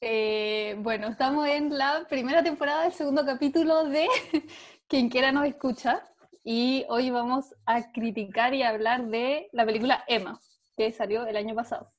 [0.00, 4.06] Eh, bueno, estamos en la primera temporada del segundo capítulo de
[4.88, 6.04] Quien quiera nos escucha
[6.44, 10.40] y hoy vamos a criticar y hablar de la película Emma,
[10.76, 11.92] que salió el año pasado.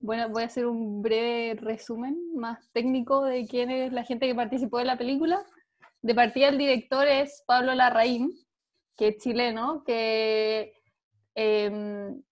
[0.00, 4.34] Bueno, voy a hacer un breve resumen más técnico de quién es la gente que
[4.34, 5.40] participó en la película.
[6.02, 8.32] De partida el director es Pablo Larraín,
[8.96, 10.74] que es chileno, que
[11.34, 12.22] em,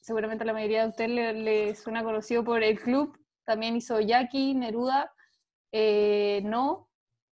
[0.00, 3.16] seguramente la mayoría de ustedes le, suena conocido por el club.
[3.44, 5.12] También hizo Jackie, Neruda,
[5.72, 6.88] eh, No,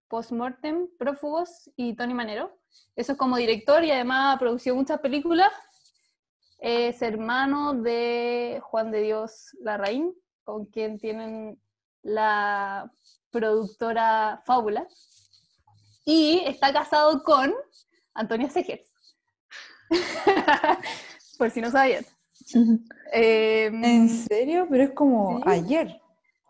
[0.09, 2.59] Postmortem, Prófugos y Tony Manero.
[2.97, 5.51] Eso es como director y además ha producido muchas películas.
[6.59, 10.13] Es hermano de Juan de Dios Larraín,
[10.45, 11.61] con quien tienen
[12.03, 12.91] la
[13.31, 14.87] productora Fábula.
[16.05, 17.55] Y está casado con
[18.15, 18.91] Antonia Segers.
[21.39, 22.05] Por si no sabían.
[23.13, 24.67] Em, ¿En serio?
[24.71, 26.01] Pero es como ayer.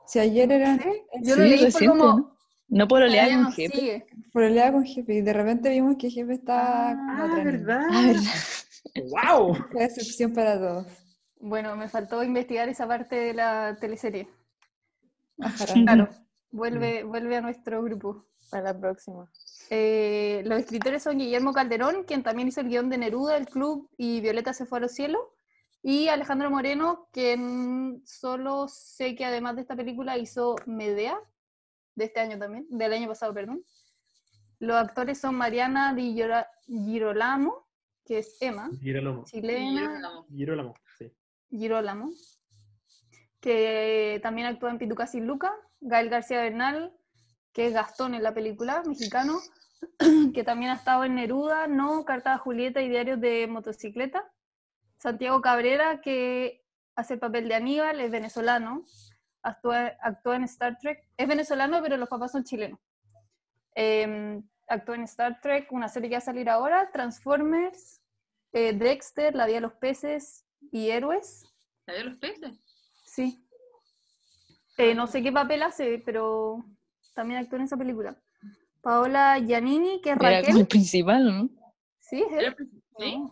[0.06, 0.78] Si ayer era.
[1.22, 2.36] Yo lo leí por como.
[2.68, 4.06] No por olear con jefe.
[4.32, 5.14] Por olear con jefe.
[5.14, 6.90] Y de repente vimos que jefe está.
[6.90, 7.82] Ah, verdad.
[7.90, 8.32] Ah, verdad.
[9.10, 9.54] ¡Wow!
[9.72, 10.86] Fue excepción para todos.
[11.40, 14.28] Bueno, me faltó investigar esa parte de la teleserie.
[15.84, 16.08] Claro,
[16.50, 18.26] vuelve, vuelve a nuestro grupo.
[18.50, 19.30] Para la próxima.
[19.70, 23.88] Eh, los escritores son Guillermo Calderón, quien también hizo el guion de Neruda, El Club
[23.96, 25.20] y Violeta se fue a los cielos,
[25.82, 31.18] y Alejandro Moreno, quien solo sé que además de esta película hizo Medea,
[31.94, 33.62] de este año también, del año pasado, perdón.
[34.58, 36.14] Los actores son Mariana Di
[36.66, 37.66] Girolamo,
[38.04, 39.24] que es Emma, Girolamo.
[39.24, 40.24] chilena.
[40.28, 41.12] Girolamo, sí.
[41.50, 42.10] Girolamo,
[43.40, 45.52] que también actúa en Pituca sin Luca.
[45.80, 46.94] Gael García Bernal,
[47.54, 49.38] que es Gastón en la película, mexicano,
[50.34, 54.30] que también ha estado en Neruda, No, Carta de Julieta y Diarios de Motocicleta.
[55.00, 56.62] Santiago Cabrera, que
[56.94, 58.84] hace el papel de Aníbal, es venezolano,
[59.42, 62.78] actúa, actúa en Star Trek, es venezolano, pero los papás son chilenos.
[63.74, 68.02] Eh, actúa en Star Trek, una serie que va a salir ahora, Transformers,
[68.52, 71.46] eh, Dexter, La Vía de los Peces y Héroes.
[71.86, 72.60] ¿La Vía de los Peces?
[73.06, 73.42] Sí.
[74.76, 76.62] Eh, no sé qué papel hace, pero
[77.14, 78.16] también actúa en esa película.
[78.82, 80.50] Paola Giannini, que es Raquel.
[80.50, 81.48] Era el principal, ¿no?
[81.98, 82.56] Sí, es él.
[82.98, 83.30] ¿Sí?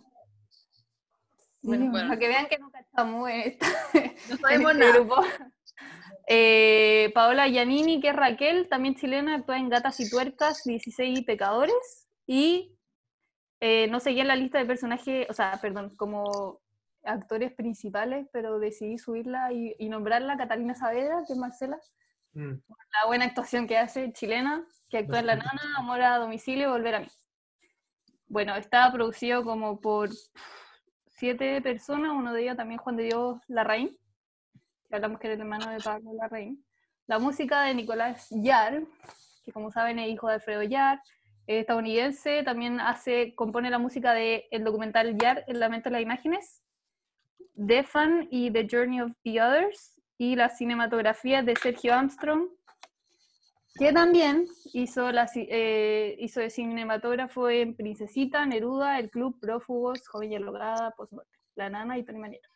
[1.63, 3.67] Bueno, para que vean que no cachamos esta,
[4.31, 4.93] no sabemos este nada.
[4.93, 5.17] Grupo.
[6.31, 12.07] Eh, Paola Giannini, que es Raquel, también chilena, actúa en Gatas y Tuercas, 16 Pecadores,
[12.27, 12.77] y
[13.61, 16.61] eh, no seguía en la lista de personajes, o sea, perdón, como
[17.03, 21.81] actores principales, pero decidí subirla y, nombrarla Catalina Saavedra, que es Marcela,
[22.35, 22.53] mm.
[22.69, 26.95] la buena actuación que hace, chilena, que actúa en La Nana, Amor a Domicilio, Volver
[26.97, 27.09] a mí.
[28.27, 30.11] Bueno, está producido como por
[31.19, 33.97] siete personas, uno de ellos también Juan de Dios Larraín,
[34.89, 36.65] que hablamos que era el hermano de Pablo Larraín.
[37.07, 38.83] La música de Nicolás Yar,
[39.45, 41.01] que como saben es hijo de Alfredo Yar,
[41.47, 46.03] es estadounidense, también hace, compone la música del el documental Yar, El lamento de las
[46.03, 46.63] imágenes,
[47.55, 52.49] Defan y The Journey of the Others, y la cinematografía de Sergio Armstrong,
[53.79, 60.33] que también hizo, la, eh, hizo de cinematógrafo en Princesita, Neruda, El Club, Prófugos, Joven
[60.33, 62.49] y Alogada, Postmortem, La Nana y Tony Manero.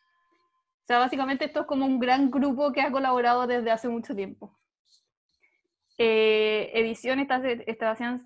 [0.83, 4.13] O sea, básicamente esto es como un gran grupo que ha colaborado desde hace mucho
[4.13, 4.59] tiempo.
[5.97, 7.41] Eh, edición está,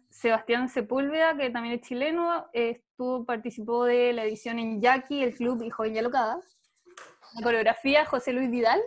[0.09, 5.62] Sebastián Sepúlveda, que también es chileno, estuvo, participó de la edición en Jackie, El Club
[5.64, 6.40] y Joven y Alocada.
[7.35, 8.81] La coreografía, José Luis Vidal,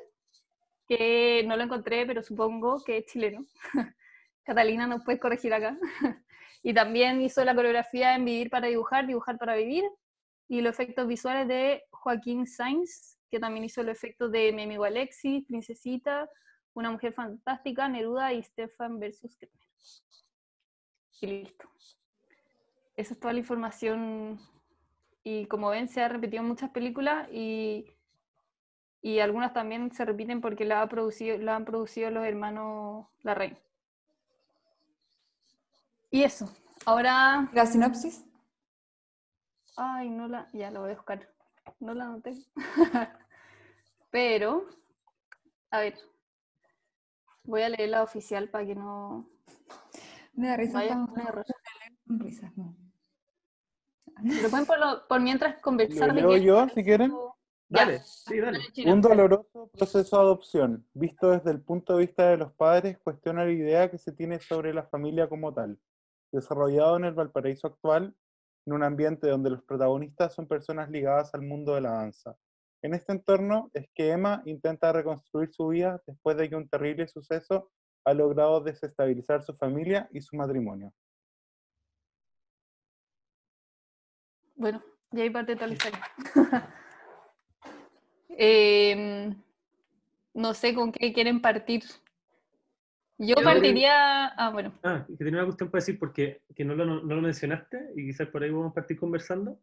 [0.88, 3.46] que no lo encontré, pero supongo que es chileno.
[4.44, 5.78] Catalina nos puede corregir acá.
[6.62, 9.84] y también hizo la coreografía en Vivir para dibujar, Dibujar para vivir,
[10.48, 14.84] y los efectos visuales de Joaquín Sainz, que también hizo los efectos de mi amigo
[14.84, 16.28] Alexis, Princesita,
[16.74, 19.60] Una mujer fantástica, Neruda y Stefan versus Kremer.
[21.20, 21.68] Y listo.
[22.96, 24.40] Esa es toda la información.
[25.22, 27.86] Y como ven, se ha repetido en muchas películas y,
[29.02, 33.56] y algunas también se repiten porque la, ha producido, la han producido los hermanos Larraín.
[36.10, 36.52] Y eso.
[36.86, 37.48] Ahora.
[37.52, 38.24] ¿La sinopsis?
[39.76, 40.48] Ay, no la.
[40.52, 41.28] Ya la voy a buscar.
[41.78, 42.34] No la anoté.
[44.10, 44.66] Pero.
[45.70, 45.94] A ver.
[47.44, 49.30] Voy a leer la oficial para que no.
[50.34, 50.78] Me da risa.
[50.78, 51.06] Vaya,
[52.06, 52.76] risas, no.
[54.22, 56.08] Lo pueden por, por mientras conversar.
[56.08, 57.12] ¿Lo leo yo, si quieren?
[57.68, 58.58] Dale, sí, dale.
[58.84, 63.44] Un doloroso proceso de adopción, visto desde el punto de vista de los padres, cuestiona
[63.44, 65.78] la idea que se tiene sobre la familia como tal
[66.32, 68.14] desarrollado en el Valparaíso actual,
[68.66, 72.36] en un ambiente donde los protagonistas son personas ligadas al mundo de la danza.
[72.82, 77.06] En este entorno es que Emma intenta reconstruir su vida después de que un terrible
[77.08, 77.70] suceso
[78.04, 80.92] ha logrado desestabilizar su familia y su matrimonio.
[84.54, 86.00] Bueno, ya hay parte de toda la historia.
[88.42, 89.34] Em,
[90.32, 91.82] no sé con qué quieren partir.
[93.22, 94.28] Yo, partiría.
[94.28, 94.72] Ah, bueno.
[94.82, 98.06] Ah, que tenía una cuestión para decir porque que no, lo, no lo mencionaste y
[98.06, 99.60] quizás por ahí vamos a partir conversando.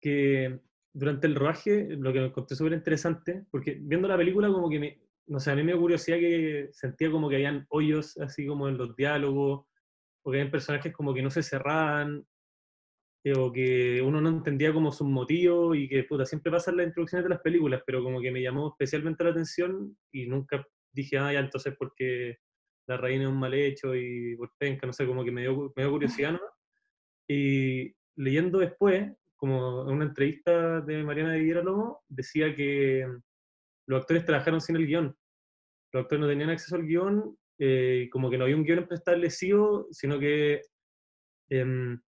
[0.00, 0.60] Que
[0.92, 4.78] durante el rodaje, lo que me encontré súper interesante, porque viendo la película, como que
[4.78, 5.00] me.
[5.26, 8.68] No sé, a mí me dio curiosidad que sentía como que habían hoyos así como
[8.68, 9.66] en los diálogos,
[10.22, 12.24] o que habían personajes como que no se cerraban,
[13.24, 16.86] eh, o que uno no entendía como sus motivos y que puta, siempre pasan las
[16.86, 21.18] introducciones de las películas, pero como que me llamó especialmente la atención y nunca dije,
[21.18, 22.38] ah, ya entonces porque
[22.86, 25.72] la reina es un mal hecho y por penca, no sé, como que me dio,
[25.74, 26.40] me dio curiosidad, ¿no?
[27.28, 33.06] Y leyendo después, como en una entrevista de Mariana de Lomo, decía que
[33.86, 35.16] los actores trabajaron sin el guion.
[35.92, 39.88] Los actores no tenían acceso al guion, eh, como que no había un guion preestablecido,
[39.90, 40.62] sino que
[41.50, 42.00] em,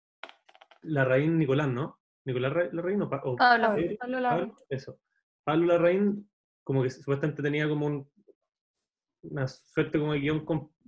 [0.82, 1.98] la reina Nicolás, ¿no?
[2.24, 4.52] Nicolás Larraín o, Pablo, Pablo, Larraín.
[4.68, 5.00] Eso.
[5.44, 6.28] Pablo Larraín,
[6.62, 8.10] como que supuestamente tenía como un,
[9.22, 10.44] una suerte como de guion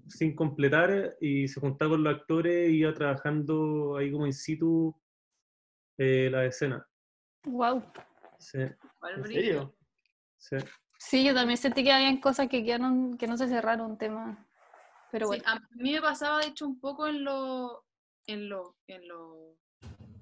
[0.08, 4.94] sin completar y se juntaba con los actores y iba trabajando ahí como in situ
[5.98, 6.86] eh, la escena.
[7.44, 7.82] Wow.
[8.38, 8.58] Sí.
[8.58, 9.76] ¿En serio?
[10.38, 10.56] Sí.
[10.98, 14.46] Sí, yo también sentí que habían cosas que quedaron, que no se cerraron tema.
[15.10, 15.42] Pero bueno.
[15.46, 17.84] a mí me pasaba de hecho un poco en lo,
[18.26, 19.56] en lo, en lo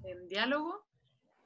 [0.04, 0.86] en diálogo,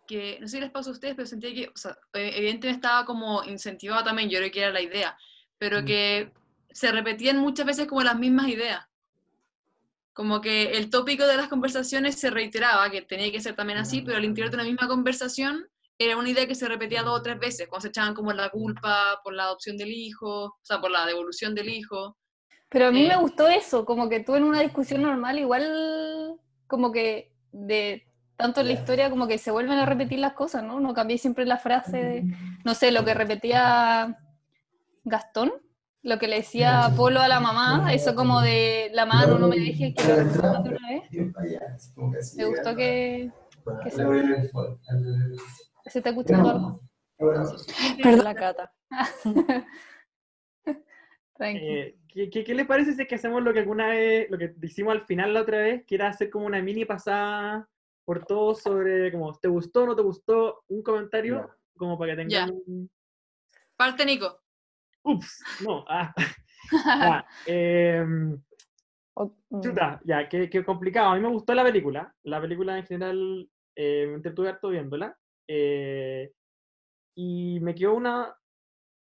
[0.06, 2.70] que no sé si les pasó a ustedes, pero sentía que, o sea, e, evidentemente
[2.70, 5.16] estaba como incentivado también, yo creo que era la idea,
[5.58, 5.84] pero mm.
[5.84, 6.32] que
[6.74, 8.86] se repetían muchas veces como las mismas ideas.
[10.12, 14.02] Como que el tópico de las conversaciones se reiteraba, que tenía que ser también así,
[14.02, 15.66] pero al interior de una misma conversación
[15.98, 18.50] era una idea que se repetía dos o tres veces, cuando se echaban como la
[18.50, 22.16] culpa por la adopción del hijo, o sea, por la devolución del hijo.
[22.68, 26.38] Pero a mí me eh, gustó eso, como que tú en una discusión normal igual
[26.66, 30.64] como que de tanto en la historia como que se vuelven a repetir las cosas,
[30.64, 30.80] ¿no?
[30.80, 32.24] No cambié siempre la frase de,
[32.64, 34.18] no sé, lo que repetía
[35.04, 35.52] Gastón,
[36.02, 39.56] lo que le decía Polo a la mamá, eso como de la mano no me
[39.56, 41.92] dejes que lo de una vez.
[42.36, 43.30] Me gustó que,
[43.84, 44.04] que se,
[45.86, 46.80] se está escuchando algo.
[48.02, 48.72] Perdón la cata.
[51.44, 54.54] Eh, ¿qué, qué, les parece si es que hacemos lo que alguna vez, lo que
[54.62, 57.68] hicimos al final la otra vez, que era hacer como una mini pasada
[58.04, 60.62] por todo sobre como, ¿te gustó o no te gustó?
[60.68, 62.62] Un comentario como para que tengan...
[63.76, 64.41] Parte, Nico.
[65.04, 65.84] Ups, no.
[65.88, 66.14] Ah.
[67.00, 68.32] ya, em,
[69.16, 69.60] mm.
[69.60, 71.10] chuta, ya, qué, qué, complicado.
[71.10, 72.14] A mí me gustó la película.
[72.22, 75.16] La película en general, eh, me entretuve harto viéndola.
[75.48, 76.32] Eh,
[77.16, 78.34] y me quedó una...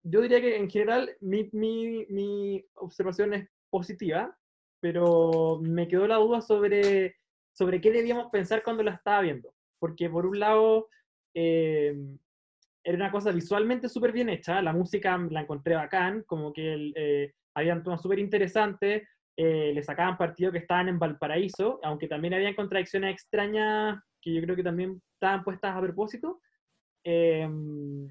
[0.03, 4.35] Yo diría que en general mi, mi, mi observación es positiva,
[4.79, 7.19] pero me quedó la duda sobre
[7.59, 9.53] sobre qué debíamos pensar cuando la estaba viendo.
[9.79, 10.87] Porque por un lado,
[11.33, 11.93] eh,
[12.83, 17.33] era una cosa visualmente súper bien hecha, la música la encontré bacán, como que eh,
[17.53, 22.55] habían temas súper interesantes, eh, le sacaban partido que estaban en Valparaíso, aunque también habían
[22.55, 26.41] contradicciones extrañas que yo creo que también estaban puestas a propósito.
[27.03, 28.09] Em,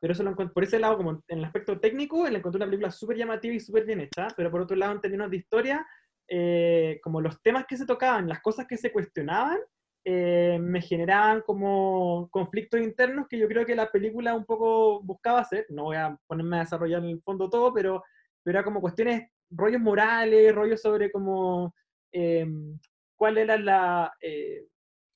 [0.00, 2.90] pero eso lo por ese lado, como en el aspecto técnico, le encontré una película
[2.90, 5.86] súper llamativa y súper bien hecha, pero por otro lado, en términos de historia,
[6.28, 9.58] eh, como los temas que se tocaban, las cosas que se cuestionaban,
[10.04, 15.40] eh, me generaban como conflictos internos que yo creo que la película un poco buscaba
[15.40, 15.66] hacer.
[15.70, 18.02] No voy a ponerme a desarrollar en el fondo todo, pero,
[18.42, 21.74] pero era como cuestiones, rollos morales, rollos sobre como
[22.12, 22.78] em,
[23.16, 24.66] cuál era la, eh,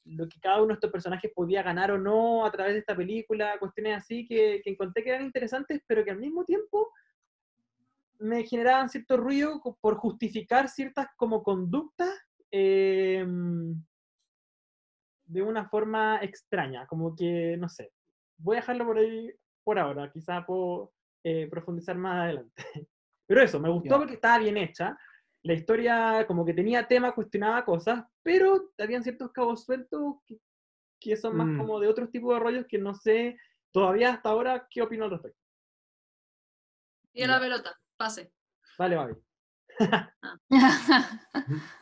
[0.05, 2.97] lo que cada uno de estos personajes podía ganar o no a través de esta
[2.97, 6.91] película, cuestiones así que, que encontré que eran interesantes, pero que al mismo tiempo
[8.19, 12.11] me generaban cierto ruido por justificar ciertas como conductas
[12.51, 13.83] em,
[15.29, 17.93] de una forma extraña, como que, no sé,
[18.39, 19.31] voy a dejarlo por ahí
[19.63, 20.93] por ahora, quizá puedo
[21.25, 22.53] eh, profundizar más adelante.
[23.27, 24.97] Pero eso, me gustó porque estaba bien hecha,
[25.43, 30.41] la historia como que tenía tema, cuestionaba cosas, pero habían ciertos cabos sueltos que,
[30.99, 31.59] que son más mm.
[31.59, 33.37] como de otros tipos de rollos que no sé
[33.71, 35.39] todavía hasta ahora qué opino al respecto.
[37.13, 37.79] Y la pelota.
[37.97, 38.33] Pase.
[38.79, 39.15] Vale, Mavi.
[39.81, 40.15] Ah.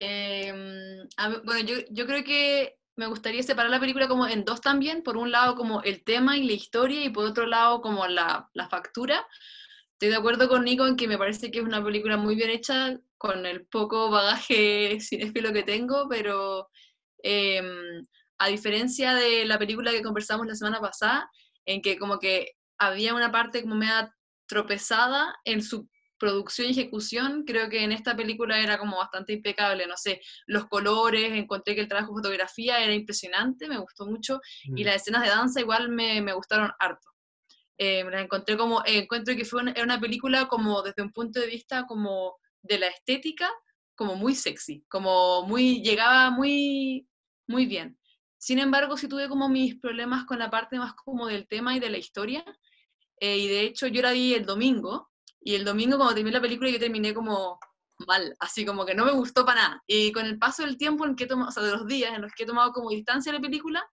[0.00, 1.06] Em,
[1.44, 5.16] bueno, yo, yo creo que me gustaría separar la película como en dos también, por
[5.16, 8.68] un lado como el tema y la historia y por otro lado como la, la,
[8.68, 9.26] factura.
[9.92, 12.50] Estoy de acuerdo con Nico en que me parece que es una película muy bien
[12.50, 16.68] hecha con el poco bagaje cinéfilo que tengo, pero
[17.22, 17.62] eh,
[18.38, 21.30] a diferencia de la película que conversamos la semana pasada,
[21.66, 24.14] en que como que había una parte como media
[24.46, 25.88] tropezada en su
[26.20, 30.68] producción y ejecución, creo que en esta película era como bastante impecable, no sé, los
[30.68, 34.86] colores, encontré que el trabajo de fotografía era impresionante, me gustó mucho, y mm.
[34.86, 37.08] las escenas de danza igual me, me gustaron harto.
[37.78, 41.02] Eh, me las encontré como, eh, encuentro que fue una, era una película como desde
[41.02, 43.50] un punto de vista como de la estética,
[43.96, 47.08] como muy sexy, como muy, llegaba muy,
[47.48, 47.98] muy bien.
[48.36, 51.80] Sin embargo, sí tuve como mis problemas con la parte más como del tema y
[51.80, 52.44] de la historia,
[53.18, 55.09] eh, y de hecho yo la vi el domingo,
[55.40, 57.58] y el domingo cuando terminé la película yo terminé como
[58.06, 59.82] mal, así como que no me gustó para nada.
[59.86, 62.14] Y con el paso del tiempo en que he tomado, o sea, de los días
[62.14, 63.84] en los que he tomado como distancia la película,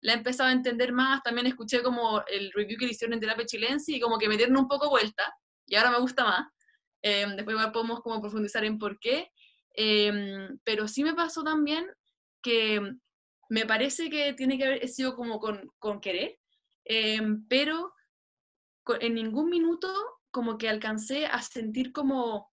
[0.00, 3.20] la he empezado a entender más, también escuché como el review que le hicieron en
[3.20, 5.24] Terapia Chilense y como que me dieron un poco vuelta,
[5.66, 6.48] y ahora me gusta más.
[7.02, 9.30] Eh, después podemos como profundizar en por qué.
[9.76, 11.86] Eh, pero sí me pasó también
[12.42, 12.80] que
[13.48, 16.38] me parece que tiene que haber sido como con, con querer,
[16.84, 17.92] eh, pero
[19.00, 22.52] en ningún minuto como que alcancé a sentir como,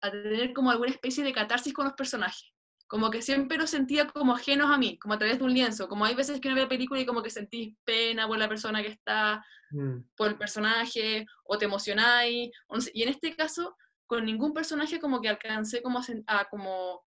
[0.00, 2.52] a tener como alguna especie de catarsis con los personajes.
[2.86, 5.88] Como que siempre los sentía como ajenos a mí, como a través de un lienzo.
[5.88, 8.48] Como hay veces que uno ve la película y como que sentís pena por la
[8.48, 10.14] persona que está, mm.
[10.16, 12.52] por el personaje, o te emocionáis.
[12.94, 17.04] y en este caso, con ningún personaje como que alcancé como a, como,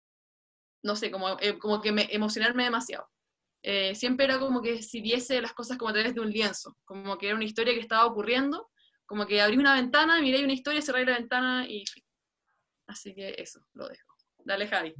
[0.82, 3.08] no sé, como, eh, como que me, emocionarme demasiado.
[3.62, 6.76] Eh, siempre era como que si viese las cosas como a través de un lienzo,
[6.84, 8.68] como que era una historia que estaba ocurriendo
[9.06, 11.84] como que abrí una ventana, miré una historia, cerré la ventana y
[12.87, 14.14] Así que eso, lo dejo.
[14.44, 14.94] Dale, Javi.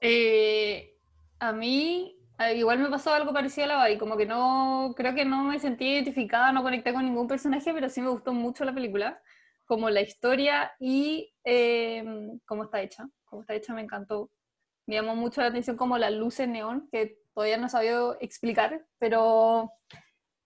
[0.00, 0.96] Eh,
[1.40, 2.16] a mí
[2.54, 5.58] igual me pasó algo parecido a la Babi, como que no, creo que no me
[5.58, 9.20] sentí identificada, no conecté con ningún personaje, pero sí me gustó mucho la película,
[9.66, 12.02] como la historia y eh,
[12.46, 13.08] cómo está hecha.
[13.26, 14.30] Cómo está hecha me encantó.
[14.86, 19.70] Me llamó mucho la atención como las luces neón, que todavía no sabido explicar, pero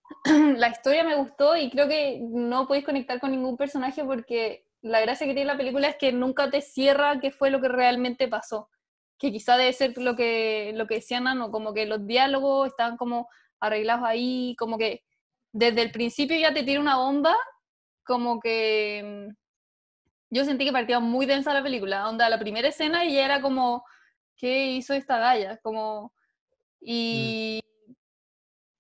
[0.57, 5.01] la historia me gustó y creo que no podéis conectar con ningún personaje porque la
[5.01, 8.29] gracia que tiene la película es que nunca te cierra qué fue lo que realmente
[8.29, 8.69] pasó.
[9.19, 12.97] Que quizá debe ser lo que, lo que decían Nano, como que los diálogos estaban
[12.97, 13.29] como
[13.61, 15.03] arreglados ahí, como que
[15.53, 17.35] desde el principio ya te tira una bomba,
[18.05, 19.35] como que mm,
[20.35, 23.41] yo sentí que partía muy densa la película, onda la primera escena y ya era
[23.41, 23.85] como,
[24.37, 25.59] ¿qué hizo esta galla?
[25.63, 26.13] Como,
[26.81, 27.74] y, mm.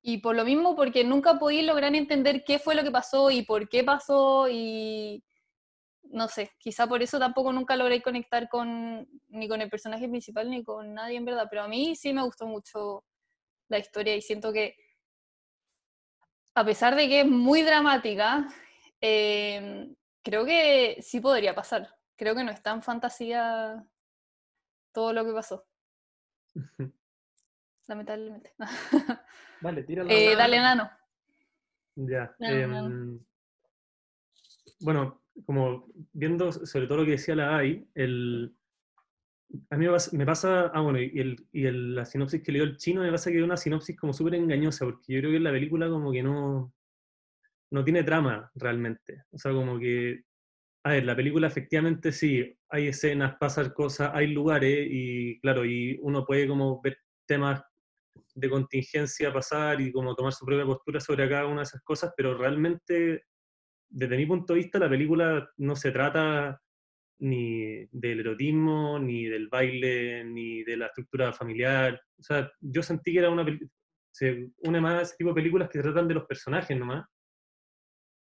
[0.07, 3.43] Y por lo mismo, porque nunca podí lograr entender qué fue lo que pasó y
[3.43, 5.25] por qué pasó y
[6.03, 10.51] no sé, quizá por eso tampoco nunca logré conectar con ni con el personaje principal
[10.51, 13.03] ni con nadie en verdad, pero a mí sí me gustó mucho
[13.69, 14.77] la historia y siento que
[16.55, 18.47] a pesar de que es muy dramática,
[19.01, 21.97] em, creo que sí podría pasar.
[22.17, 23.83] Creo que no es tan fantasía
[24.93, 25.67] todo lo que pasó.
[27.87, 28.53] Lamentablemente.
[29.61, 30.11] Dale, tíralo.
[30.11, 30.91] Eh, dale, Nano.
[31.97, 32.35] Ya.
[32.41, 33.19] Em,
[34.81, 38.55] bueno, como viendo sobre todo lo que decía la AI, el,
[39.71, 42.77] a mí me pasa, ah bueno, y, el, y el, la sinopsis que leo el
[42.77, 45.53] chino me pasa que es una sinopsis como súper engañosa, porque yo creo que la
[45.53, 46.75] película como que no,
[47.71, 49.25] no tiene trama realmente.
[49.31, 50.25] O sea, como que,
[50.85, 55.99] a ver, la película efectivamente sí, hay escenas, pasan cosas, hay lugares, y claro, y
[56.03, 57.63] uno puede como ver temas
[58.35, 62.13] de contingencia pasar y como tomar su propia postura sobre cada una de esas cosas,
[62.17, 63.25] pero realmente,
[63.89, 66.61] desde mi punto de vista, la película no se trata
[67.21, 72.01] ni del erotismo, ni del baile, ni de la estructura familiar.
[72.19, 73.45] O sea, yo sentí que era una
[74.13, 77.05] se más a ese tipo de películas que tratan de los personajes nomás.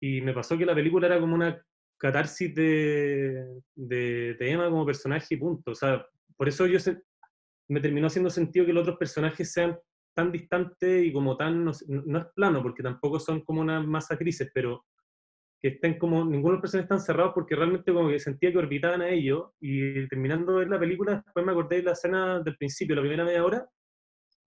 [0.01, 1.61] Y me pasó que la película era como una
[1.97, 5.71] catarsis de, de, de Emma como personaje y punto.
[5.71, 6.79] O sea, por eso yo
[7.69, 9.77] me terminó haciendo sentido que los otros personajes sean
[10.15, 14.49] tan distantes y como tan, no, es plano, porque tampoco son como una masa grises,
[14.53, 14.85] pero
[15.61, 18.57] que estén como, ninguno de los personajes están cerrados porque realmente como que sentía que
[18.57, 19.51] orbitaban a ellos.
[19.59, 23.01] Y terminando de ver la película, después me acordé de la escena del principio, la
[23.01, 23.67] primera media hora,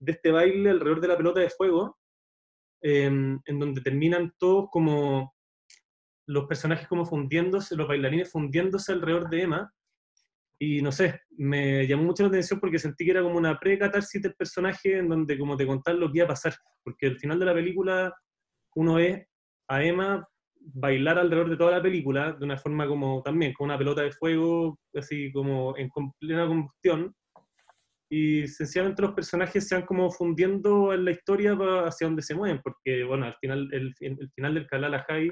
[0.01, 1.99] de este baile alrededor de la pelota de fuego,
[2.83, 5.35] em, en donde terminan todos como
[6.27, 9.73] los personajes como fundiéndose, los bailarines fundiéndose alrededor de Emma,
[10.61, 14.21] y no sé, me llamó mucho la atención porque sentí que era como una pre-catarsis
[14.21, 16.55] del personaje en donde como te contar lo que iba a pasar.
[16.83, 18.13] Porque al final de la película
[18.75, 19.29] uno ve
[19.69, 20.27] a Emma
[20.61, 24.11] bailar alrededor de toda la película de una forma como también, con una pelota de
[24.11, 25.89] fuego, así como en
[26.19, 27.15] plena combustión.
[28.11, 32.61] Y sencillamente los personajes se van como fundiendo en la historia hacia donde se mueven,
[32.65, 35.31] porque bueno, al final, el, el final del Kalala High,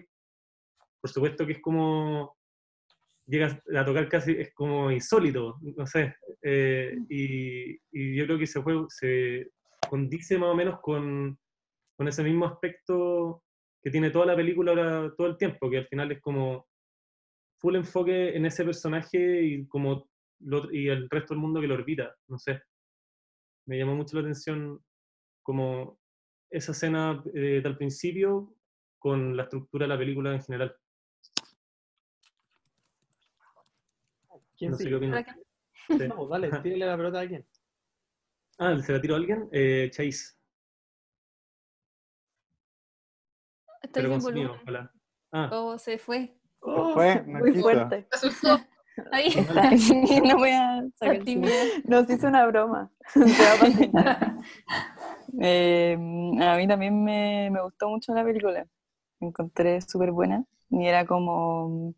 [1.00, 2.36] por supuesto que es como
[3.26, 8.46] llega a tocar casi, es como insólito, no sé, eh, y, y, yo creo que
[8.46, 9.50] se, fue, se
[9.88, 11.38] condice más o menos con,
[11.96, 13.42] con, ese mismo aspecto
[13.82, 16.66] que tiene toda la película ahora, todo el tiempo, que al final es como
[17.58, 20.08] full enfoque en ese personaje y como
[20.70, 22.60] y el resto del mundo que lo orbita, no sé.
[23.66, 24.80] Me llamó mucho la atención
[25.42, 25.98] como
[26.50, 28.54] esa escena eh, del principio
[28.98, 30.76] con la estructura de la película en general.
[34.56, 37.46] ¿Quién no sé qué No, dale, tírale la pelota a alguien.
[38.58, 39.48] Ah, ¿se la tiró a alguien?
[39.52, 40.36] Eh, Chase.
[43.82, 44.92] Estoy Pero sin Hola.
[45.32, 45.50] Ah.
[45.52, 46.34] Oh, se fue.
[46.60, 48.06] Oh, se fue, muy fuerte.
[48.10, 48.58] Asustó.
[49.12, 49.70] Ahí está.
[50.24, 51.20] no voy a sacar
[51.84, 52.90] Nos hizo una broma.
[55.40, 55.92] eh,
[56.40, 58.66] a mí también me, me, gustó mucho la película.
[59.20, 60.44] Me encontré súper buena.
[60.70, 61.94] Y era como.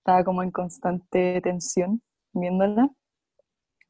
[0.00, 2.02] Estaba como en constante tensión
[2.34, 2.90] viéndola.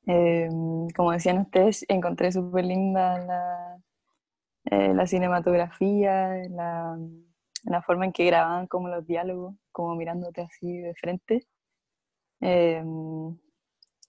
[0.07, 0.49] Eh,
[0.97, 3.77] como decían ustedes, encontré súper linda la,
[4.67, 6.99] eh, la cinematografía, la,
[7.65, 11.47] la forma en que grababan como los diálogos, como mirándote así de frente.
[12.41, 13.39] Em,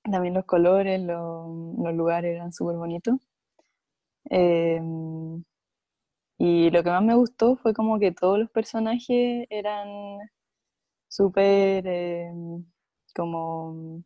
[0.03, 3.15] también los colores, los lugares eran súper bonitos.
[4.29, 5.43] Em,
[6.37, 9.87] y lo que más me gustó fue como que todos los personajes eran
[11.11, 12.65] súper em,
[13.13, 14.03] como...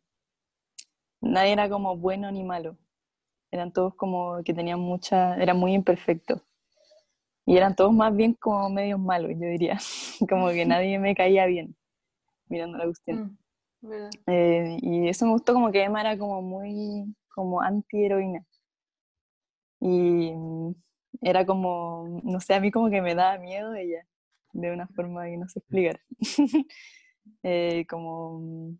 [1.20, 2.76] Nadie era como bueno ni malo.
[3.50, 5.36] Eran todos como que tenían mucha...
[5.36, 6.42] Eran muy imperfectos.
[7.46, 9.78] Y eran todos más bien como medios malos, yo diría.
[10.28, 11.76] como que nadie me caía bien
[12.48, 13.38] mirando la cuestión.
[13.82, 14.08] Mm.
[14.26, 18.44] Eh, y eso me gustó como que Emma era como muy como anti-heroína.
[19.80, 20.74] Y mm,
[21.22, 24.06] era como, no sé, a mí como que me daba miedo ella,
[24.60, 26.00] de una forma que no se explicar.
[27.42, 28.40] eh, como...
[28.40, 28.78] Mm,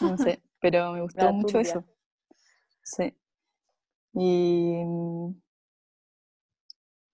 [0.00, 1.84] no sé, pero me gustó mucho eso.
[2.82, 3.14] Sí.
[4.14, 4.74] Y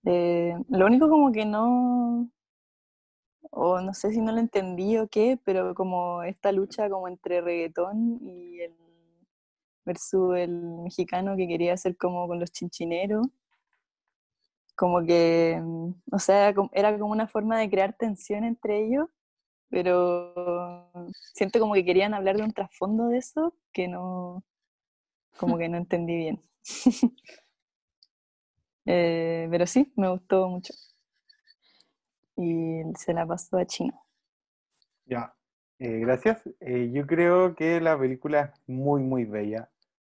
[0.04, 2.30] eh, lo único como que no,
[3.50, 7.40] o no sé si no lo entendí o qué, pero como esta lucha como entre
[7.40, 8.74] reggaetón y el
[9.84, 10.50] versus el
[10.82, 13.26] mexicano que quería hacer como con los chinchineros,
[14.78, 19.08] como que, mm, o sea, era como una forma de crear tensión entre ellos,
[19.70, 20.88] pero
[21.34, 24.44] siento como que querían hablar de un trasfondo de eso que no,
[25.36, 26.42] como que no entendí bien.
[28.90, 30.72] Eh, pero sí, me gustó mucho
[32.36, 33.92] y se la pasó a Chino.
[35.04, 35.34] Ya,
[35.78, 36.42] eh, gracias.
[36.60, 39.68] Eh, yo creo que la película es muy, muy bella.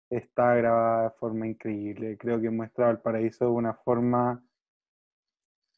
[0.10, 2.18] Está grabada de forma increíble.
[2.18, 4.42] Creo que muestra el paraíso de una forma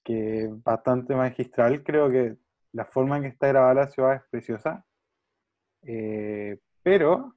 [0.03, 1.83] que bastante magistral.
[1.83, 2.37] Creo que
[2.73, 4.85] la forma en que está grabada la ciudad es preciosa.
[5.83, 7.35] Eh, pero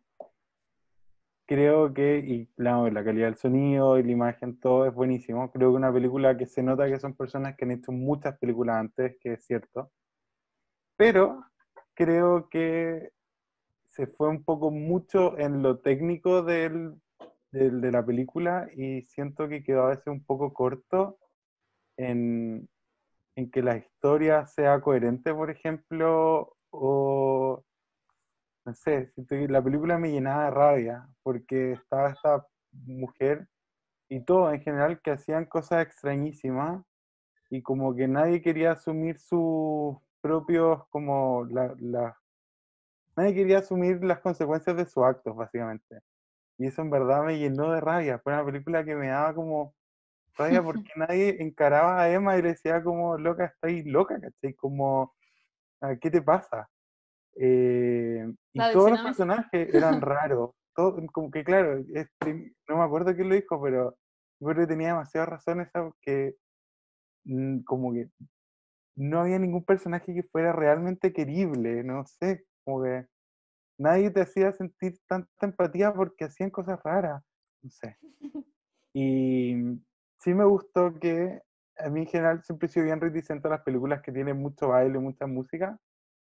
[1.47, 5.51] creo que, y la, la, calidad del sonido y la imagen, todo es buenísimo.
[5.53, 8.77] Creo que una película que se nota que son personas que han hecho muchas películas
[8.77, 9.91] antes, que es cierto.
[10.97, 11.45] Pero
[11.95, 13.11] creo que
[13.89, 16.95] se fue un poco mucho en lo técnico del,
[17.51, 21.19] del, de la película y siento que quedó a veces un poco corto
[21.97, 22.69] en,
[23.37, 27.65] en que la historia sea coherente, por ejemplo, o
[28.65, 29.13] no sé,
[29.49, 33.47] la película me llenaba de rabia porque estaba esta mujer
[34.09, 36.85] y todo en general que hacían cosas extrañísimas
[37.49, 42.19] y como que nadie quería asumir sus propios, como la,
[43.17, 46.01] nadie quería asumir las consecuencias de sus actos, básicamente.
[46.59, 48.19] Y eso en verdad me llenó de rabia.
[48.19, 49.76] Fue una película que me daba como
[50.37, 54.55] rabia porque nadie encaraba a Emma y le decía como, loca, estáis loca, ¿cachai?
[54.55, 55.15] Como,
[55.81, 56.69] ah, ¿qué te pasa?
[57.39, 60.51] Eh, y todos los personajes eran raros.
[60.75, 63.97] Todo, como que claro, este, no me acuerdo quién lo dijo, pero
[64.39, 65.69] creo que tenía demasiadas razones
[66.03, 66.37] que
[67.25, 68.11] mm, como que
[68.97, 73.07] no había ningún personaje que fuera realmente querible, no sé, como que
[73.79, 77.23] nadie te hacía sentir tanta empatía porque hacían cosas raras,
[77.63, 77.97] no sé.
[78.99, 79.83] Y
[80.19, 81.41] sí me gustó que
[81.79, 84.69] a mí en general siempre he sido bien reticente a las películas que tienen mucho
[84.69, 85.79] baile, mucha música,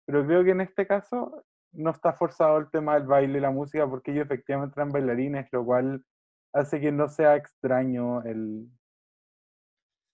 [0.05, 3.51] pero creo que en este caso no está forzado el tema del baile y la
[3.51, 6.03] música porque ellos efectivamente eran bailarines, lo cual
[6.53, 8.69] hace que no sea extraño el,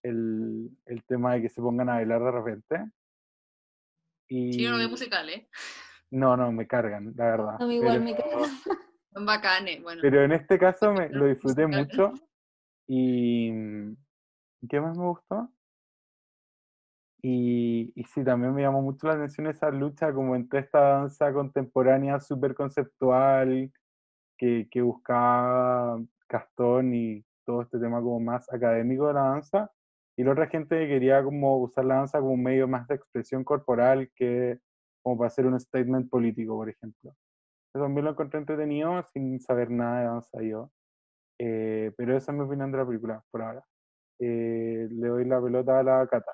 [0.04, 2.86] el, el tema de que se pongan a bailar de repente.
[4.30, 4.54] Y...
[4.54, 5.50] Sí, no veo musical, ¿eh?
[6.12, 7.60] No, no, me cargan, la verdad.
[7.60, 8.50] No, igual me cargan.
[9.14, 10.02] Son bacanes, bueno.
[10.02, 12.14] Pero en este caso me, lo disfruté mucho.
[12.88, 13.52] Y
[14.70, 15.52] ¿qué más me gustó?
[17.22, 21.34] Y, y sí, también me llamó mucho la atención esa lucha como entre esta danza
[21.34, 23.72] contemporánea súper conceptual
[24.38, 29.72] que, que buscaba Castón y todo este tema como más académico de la danza,
[30.18, 32.96] y la otra gente que quería como usar la danza como un medio más de
[32.96, 34.60] expresión corporal que
[35.02, 37.16] como para hacer un statement político, por ejemplo.
[37.74, 40.72] Eso también lo encontré entretenido sin saber nada de danza yo.
[41.40, 43.64] Eh, pero esa es mi opinión de la película por ahora.
[44.20, 46.32] Eh, le doy la pelota a la Cata.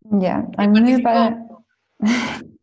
[0.00, 1.42] Ya, a mí me parece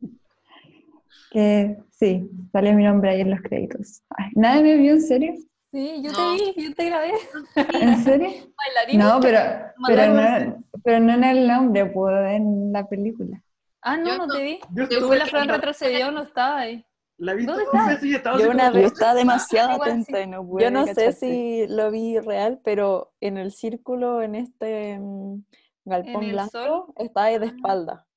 [1.32, 4.04] que sí, sale mi nombre ahí en los créditos.
[4.36, 5.34] ¿Nadie me vio en serio?
[5.72, 7.14] Sí, yo te vi, yo te grabé.
[7.82, 8.30] ¿En serio?
[8.58, 9.06] Bailarina.
[9.06, 9.40] No, pero,
[9.88, 13.42] pero, no, pero no en el nombre, pues en la película.
[13.82, 14.60] Ah, no, no te vi.
[14.76, 16.86] Yo Tuve la Fran retrocedió, no estaba ahí.
[17.22, 17.88] La he visto ¿Dónde dos está?
[17.88, 20.88] veces y estaba Yo una como- vez estaba demasiado atenta y no pude Yo no
[20.88, 25.44] sé si lo vi real, pero en el círculo, en este mm,
[25.86, 26.94] galpón el blanco, sol?
[26.98, 27.50] estaba ahí de Ah.
[27.56, 28.08] espalda.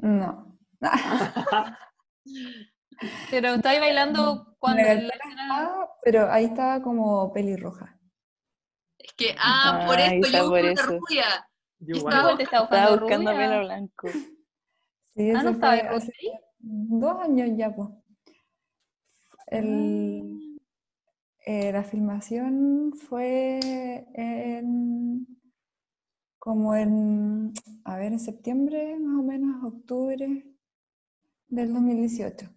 [0.00, 0.58] No.
[3.30, 5.14] Pero estaba bailando cuando en la
[5.50, 7.98] Ah, pero ahí estaba como pelirroja.
[8.98, 10.86] Es que, ah, por Ah, eso, yo por eso.
[10.86, 11.48] rubia.
[11.78, 13.48] Yo estaba- estaba Estaba buscando rubia.
[13.48, 14.08] pelo blanco.
[14.08, 16.12] Sí, Ah, no estaba Rosy.
[16.68, 17.88] Dos años ya, pues.
[19.46, 20.56] El, Mm.
[21.46, 23.60] eh, la filmación fue
[24.14, 25.26] en,
[26.38, 27.52] como en,
[27.84, 30.44] a ver, en septiembre, más o menos, octubre
[31.48, 32.48] del 2018.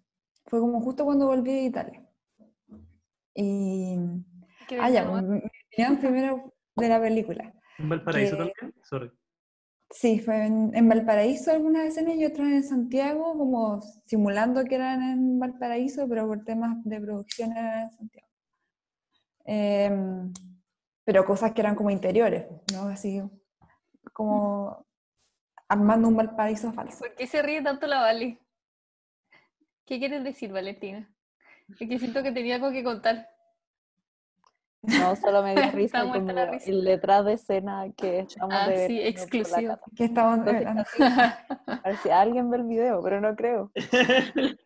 [0.46, 2.10] Fue como justo cuando volví de Italia.
[3.36, 3.96] Y,
[4.68, 7.54] Que ah, ya, mi opinión primero de la película.
[7.78, 8.82] ¿En Valparaíso que- también?
[8.84, 9.12] Sorry.
[9.92, 15.02] Sí, fue en, en Valparaíso algunas escenas y otras en Santiago, como simulando que eran
[15.02, 18.28] en Valparaíso, pero por temas de producción eran en Santiago.
[19.46, 20.34] Em,
[21.04, 22.84] pero cosas que eran como interiores, ¿no?
[22.84, 23.20] Así
[24.14, 24.86] como
[25.68, 27.00] armando un Valparaíso falso.
[27.00, 28.40] ¿Por qué se ríe tanto la Vale?
[29.86, 31.12] ¿Qué quieres decir, Valentina?
[31.68, 33.28] Es que siento que tenía algo que contar.
[34.82, 36.70] No, solo me dio risa como la risa.
[36.72, 39.78] el detrás de escena que estamos Ah, de sí, exclusivo.
[39.96, 41.04] Que estamos, Entonces, eh,
[41.68, 43.72] A ver si alguien ve el video, pero no creo.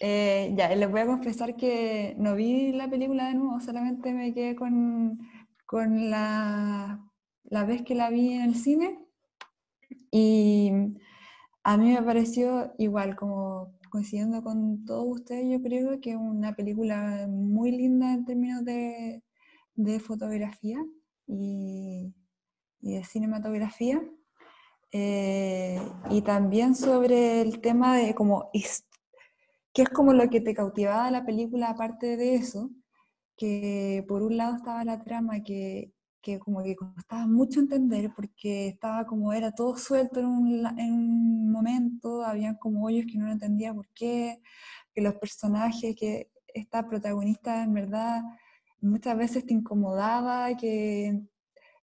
[0.00, 4.34] Eh, ya, les voy a confesar que no vi la película de nuevo, solamente me
[4.34, 5.18] quedé con,
[5.64, 7.00] con la,
[7.44, 8.98] la vez que la vi en el cine.
[10.10, 10.70] Y
[11.64, 17.26] a mí me pareció igual, como coincidiendo con todos ustedes, yo creo que una película
[17.28, 19.22] muy linda en términos de,
[19.74, 20.82] de fotografía
[21.26, 22.14] y,
[22.80, 24.02] de cinematografía.
[24.92, 25.78] Eh,
[26.10, 28.50] y también sobre el tema de como
[29.74, 32.70] que es como lo que te cautivaba la película, aparte de eso,
[33.36, 35.91] que por un lado estaba la trama que,
[36.22, 40.92] que como que costaba mucho entender porque estaba como era todo suelto en un, en
[40.92, 44.40] un momento, habían como hoyos que no entendía por qué,
[44.94, 48.22] que los personajes, que esta protagonista en verdad
[48.80, 51.06] muchas veces te incomodaba, que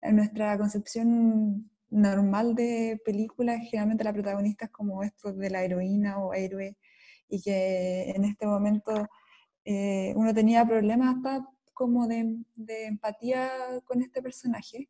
[0.02, 6.18] en nuestra concepción normal de películas, generalmente la protagonista es como esto de la heroína
[6.18, 6.76] o héroe,
[7.28, 9.08] y que en este momento
[9.64, 13.50] eh, uno tenía problemas hasta como de, de empatía
[13.84, 14.88] con este personaje.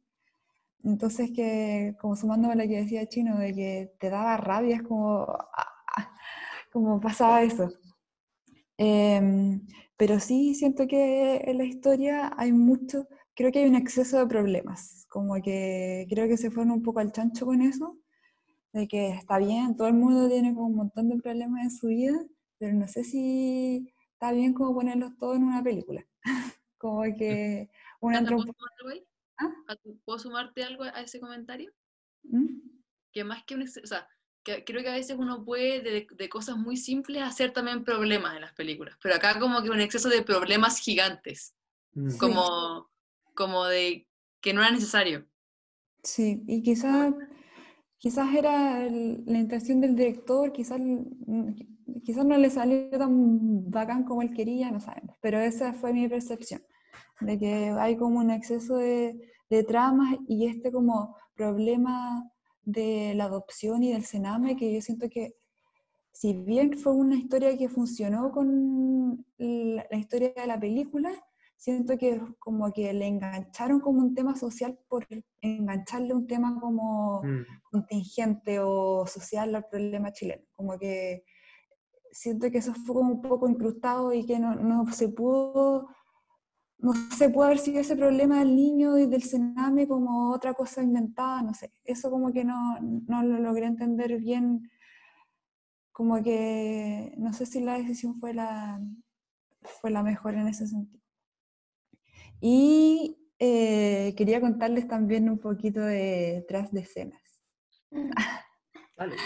[0.84, 4.82] Entonces que, como sumándome a lo que decía Chino, de que te daba rabia, es
[4.82, 6.14] como, ah, ah,
[6.72, 7.68] como pasaba eso.
[8.78, 14.18] Em, pero sí siento que en la historia hay mucho, creo que hay un exceso
[14.18, 17.98] de problemas, como que creo que se fueron un poco al chancho con eso,
[18.72, 21.88] de que está bien, todo el mundo tiene como un montón de problemas en su
[21.88, 22.16] vida,
[22.58, 26.06] pero no sé si está bien como ponerlos todos en una película.
[26.78, 28.66] como que una Cata, entra un ¿puedo poco...
[28.66, 29.06] sumarte algo ahí?
[29.38, 29.54] ¿Ah?
[29.68, 31.72] ¿A tu- ¿Puedo sumarte algo a ese comentario?
[32.24, 32.46] ¿Mm?
[33.12, 33.62] Que más que un...
[33.62, 34.08] O sea,
[34.42, 38.34] que creo que a veces uno puede de, de cosas muy simples hacer también problemas
[38.36, 41.54] en las películas, pero acá como que un exceso de problemas gigantes,
[41.94, 42.10] Mm.
[42.10, 42.18] Sí.
[42.18, 42.90] como,
[43.34, 44.06] como de
[44.42, 45.26] que no era necesario.
[46.02, 47.14] Sí, y quizás
[47.98, 50.78] quizás era el- la intención del director, quizás,
[52.04, 56.08] quizás no le salió tan bacán como él quería, no sabemos, pero esa fue mi
[56.08, 56.62] percepción,
[57.20, 59.20] de que hay como un exceso de,
[59.50, 62.30] de tramas y este como problema
[62.62, 65.34] de la adopción y del cename, que yo siento que
[66.12, 71.10] si bien fue una historia que funcionó con la, la historia de la película,
[71.56, 75.06] siento que como que le engancharon como un tema social por
[75.40, 77.44] engancharle un tema como Mm.
[77.70, 80.42] contingente o social al problema chileno.
[80.52, 81.24] Como que
[82.16, 85.88] siento que eso fue como un poco incrustado y que no, no se pudo
[86.78, 90.82] no sé, puede haber sido ese problema del niño y del cename como otra cosa
[90.82, 91.72] inventada, no sé.
[91.84, 94.70] Eso como que no, no lo logré entender bien,
[95.90, 98.80] como que no sé si la decisión fue la,
[99.62, 101.02] fue la mejor en ese sentido.
[102.40, 107.22] Y eh, quería contarles también un poquito de tras de escenas.
[108.96, 109.16] Vale.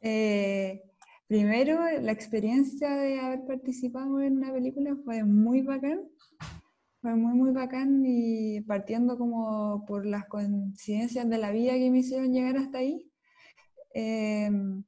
[0.00, 0.82] Eh,
[1.26, 6.02] primero, la experiencia de haber participado en una película fue muy bacán.
[7.00, 11.98] Fue muy, muy bacán y partiendo como por las coincidencias de la vida que me
[11.98, 13.10] hicieron llegar hasta ahí.
[13.94, 14.84] Em,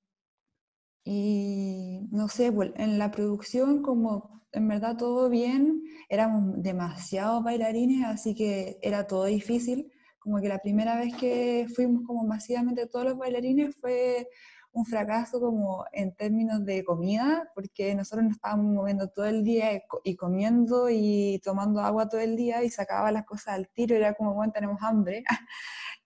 [1.05, 8.05] y no sé, pues, en la producción como en verdad todo bien, éramos demasiados bailarines,
[8.07, 9.92] así que era todo difícil.
[10.18, 14.29] Como que la primera vez que fuimos como masivamente todos los bailarines fue
[14.76, 19.82] un fracaso como en términos de comida, porque nosotros nos estábamos moviendo todo el día
[20.04, 24.12] y comiendo y tomando agua todo el día y sacaba las cosas al tiro, era
[24.12, 25.24] como, bueno, tenemos hambre.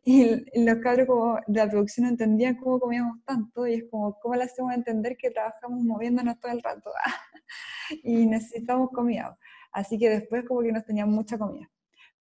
[0.02, 0.24] Y,
[0.64, 4.34] los cabros como de la producción no entendían cómo comíamos tanto y es como, ¿cómo
[4.34, 6.90] le hacemos entender que trabajamos moviéndonos todo el rato?
[8.02, 9.36] y necesitamos comida.
[9.72, 11.70] Así que después como que nos tenían mucha comida.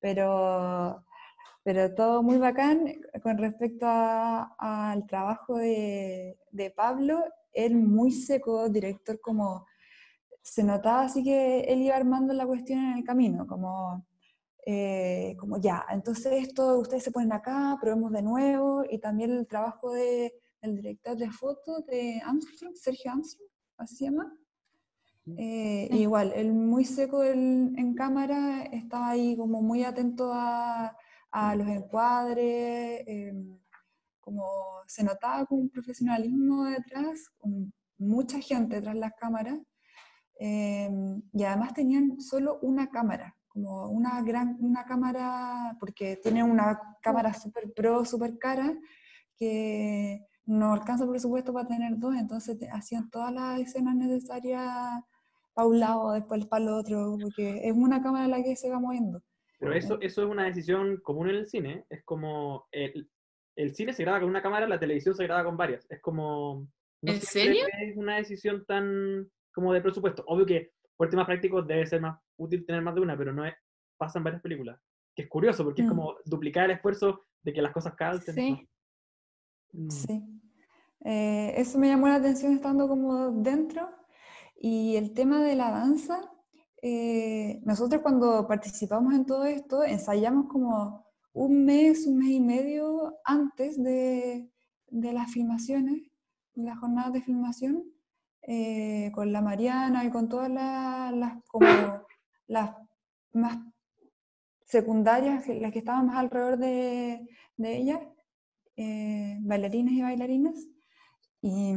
[0.02, 1.06] Pero,
[1.70, 9.22] pero todo muy bacán con respecto al trabajo de, de Pablo, él muy seco, director
[9.22, 9.68] como
[10.42, 14.04] se notaba así que él iba armando la cuestión en el camino, como
[14.66, 19.46] eh, como ya, entonces esto ustedes se ponen acá, probemos de nuevo, y también el
[19.46, 24.36] trabajo de, del director de foto de Armstrong, Sergio Armstrong, así se llama.
[25.38, 30.98] Eh, igual, él muy seco en cámara, estaba ahí como muy atento a,
[31.32, 33.60] a los encuadres, em,
[34.20, 34.46] como
[34.88, 37.30] se notaba con un profesionalismo detrás,
[37.98, 39.60] mucha gente de las cámaras,
[40.40, 46.80] em, y además tenían solo una cámara, como una gran una cámara, porque tiene una
[47.02, 48.78] cámara super pro, super cara,
[49.36, 54.68] que no alcanza el presupuesto para tener dos, entonces hacían todas las escenas necesarias
[55.54, 58.80] para un lado, después para el otro, porque es una cámara la que se va
[58.80, 59.22] moviendo.
[59.60, 63.10] Pero eso, eso es una decisión común en el cine, es como el,
[63.58, 66.68] el cine se graba con una cámara, la televisión se graba con varias, es como...
[67.02, 67.66] No ¿En serio?
[67.82, 70.24] Es una decisión tan como de presupuesto.
[70.28, 73.46] Obvio que por temas prácticos debe ser más útil tener más de una, pero no
[73.46, 73.54] es,
[73.98, 74.80] pasa en varias películas.
[75.16, 75.90] Que es curioso, porque es mm.
[75.90, 78.36] como duplicar el esfuerzo de que las cosas calcen.
[78.36, 78.70] Sí.
[79.74, 79.90] Mm.
[79.90, 80.24] Sí.
[81.06, 83.90] Eh, eso me llamó la atención estando como dentro.
[84.56, 86.30] Y el tema de la danza,
[86.82, 93.18] eh, nosotros cuando participamos en todo esto, ensayamos como un mes, un mes y medio
[93.24, 94.50] antes de,
[94.88, 96.04] de las filmaciones,
[96.56, 97.84] de las jornadas de filmación,
[98.42, 101.68] eh, con la Mariana y con todas las, como
[102.48, 102.76] las
[103.34, 103.60] más
[104.66, 108.02] secundarias, las que estaban más alrededor de, de ella,
[108.76, 110.68] eh, bailarines y bailarinas.
[111.42, 111.74] Y,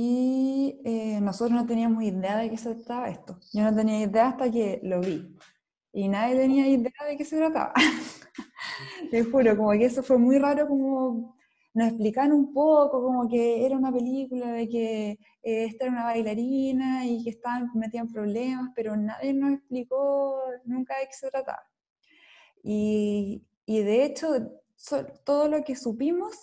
[0.00, 3.40] y eh, nosotros no teníamos idea de qué se trataba esto.
[3.52, 5.36] Yo no tenía idea hasta que lo vi.
[5.92, 7.72] Y nadie tenía idea de qué se trataba.
[9.10, 11.36] Te juro, como que eso fue muy raro como
[11.74, 16.04] nos explicaron un poco como que era una película de que eh, esta era una
[16.04, 21.64] bailarina y que estaban metían problemas, pero nadie nos explicó nunca de qué se trataba.
[22.62, 24.28] Y, y de hecho,
[25.24, 26.36] todo lo que supimos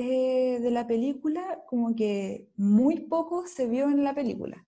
[0.00, 4.64] eh, de la película, como que muy poco se vio en la película,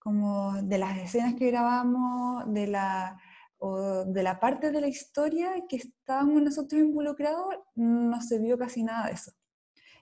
[0.00, 3.16] como de las escenas que grabamos, de la
[3.58, 8.82] o de la parte de la historia que estábamos nosotros involucrados, no se vio casi
[8.82, 9.30] nada de eso.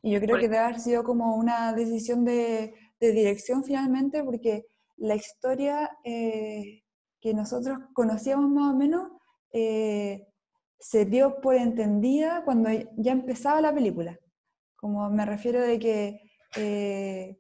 [0.03, 4.65] Y yo creo que debe haber sido como una decisión de, de dirección finalmente, porque
[4.97, 6.85] la historia eh,
[7.21, 9.13] que nosotros conocíamos más o menos
[9.53, 10.27] eh,
[10.79, 14.19] se dio por entendida cuando ya empezaba la película.
[14.81, 16.21] Como me refiero de que,
[16.57, 17.39] eh,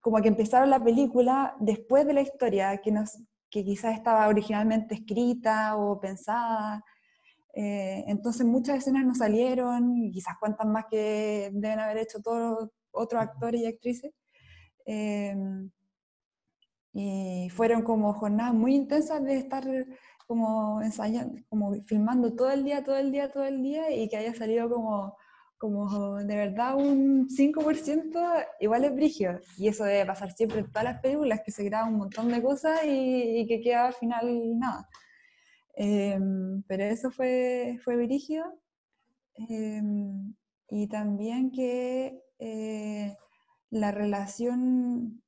[0.00, 3.18] como que empezaron la película después de la historia, que nos,
[3.50, 6.82] que quizás estaba originalmente escrita o pensada.
[7.54, 12.70] Eh, entonces muchas escenas no salieron, y quizás cuantas más que deben haber hecho todos
[12.90, 14.12] otros actores y actrices.
[14.86, 15.70] Em,
[16.92, 19.64] y fueron como jornadas muy intensas de estar
[20.26, 24.16] como ensayando, como filmando todo el día, todo el día, todo el día, y que
[24.16, 25.16] haya salido como
[25.58, 29.40] como de verdad un 5% igual es brigio.
[29.56, 32.42] Y eso debe pasar siempre en todas las películas, que se graba un montón de
[32.42, 34.88] cosas y, que queda al final nada.
[35.74, 38.44] Em, pero eso fue, fue brigio.
[39.34, 40.34] Em,
[40.68, 43.16] y también que eh,
[43.70, 45.22] la relación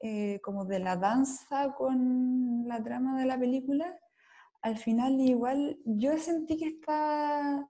[0.00, 3.98] eh, como de la danza con la trama de la película,
[4.62, 7.68] al final igual yo sentí que está,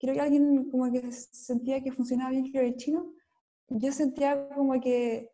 [0.00, 3.12] creo que alguien como que sentía que funcionaba bien el chino,
[3.68, 5.30] yo sentía como que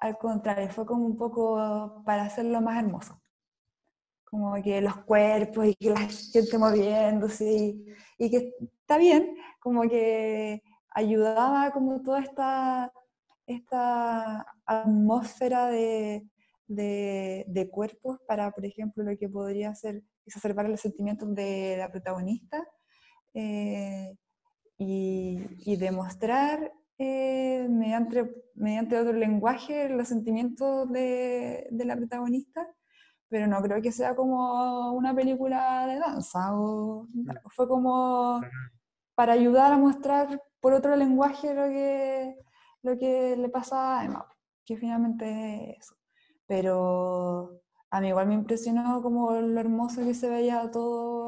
[0.00, 3.20] al contrario, fue como un poco para hacerlo más hermoso.
[4.24, 7.86] Como que los cuerpos y que la gente moviéndose y,
[8.18, 12.92] y que está bien, como que ayudaba como toda esta
[13.46, 16.24] esta atmósfera de,
[16.68, 22.64] de, cuerpos para, por ejemplo, lo que podría ser exacerbar los sentimientos de la protagonista
[23.34, 24.16] eh,
[24.78, 32.66] y, y, demostrar eh, mediante, mediante otro lenguaje los sentimientos de, de, la protagonista,
[33.28, 37.08] pero no creo que sea como una película de danza, o,
[37.54, 38.40] fue como
[39.14, 42.36] para ayudar a mostrar por otro lenguaje lo que
[42.82, 44.26] lo que le pasa a Emma,
[44.64, 45.94] que finalmente es eso.
[46.46, 51.19] Pero a mí igual me impresionó como lo hermoso que se veía todo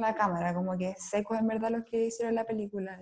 [0.00, 3.00] la cámara, como que seco en verdad lo que hicieron en la película.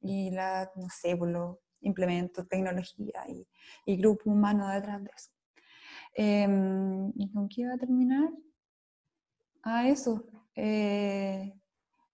[0.00, 3.46] Y, la, no sé, por los implementos, tecnología y,
[3.84, 5.30] y grupo humano detrás de eso.
[6.14, 8.30] Em, ¿Y con qué iba a terminar?
[9.62, 10.24] Ah, eso.
[10.54, 11.52] Eh,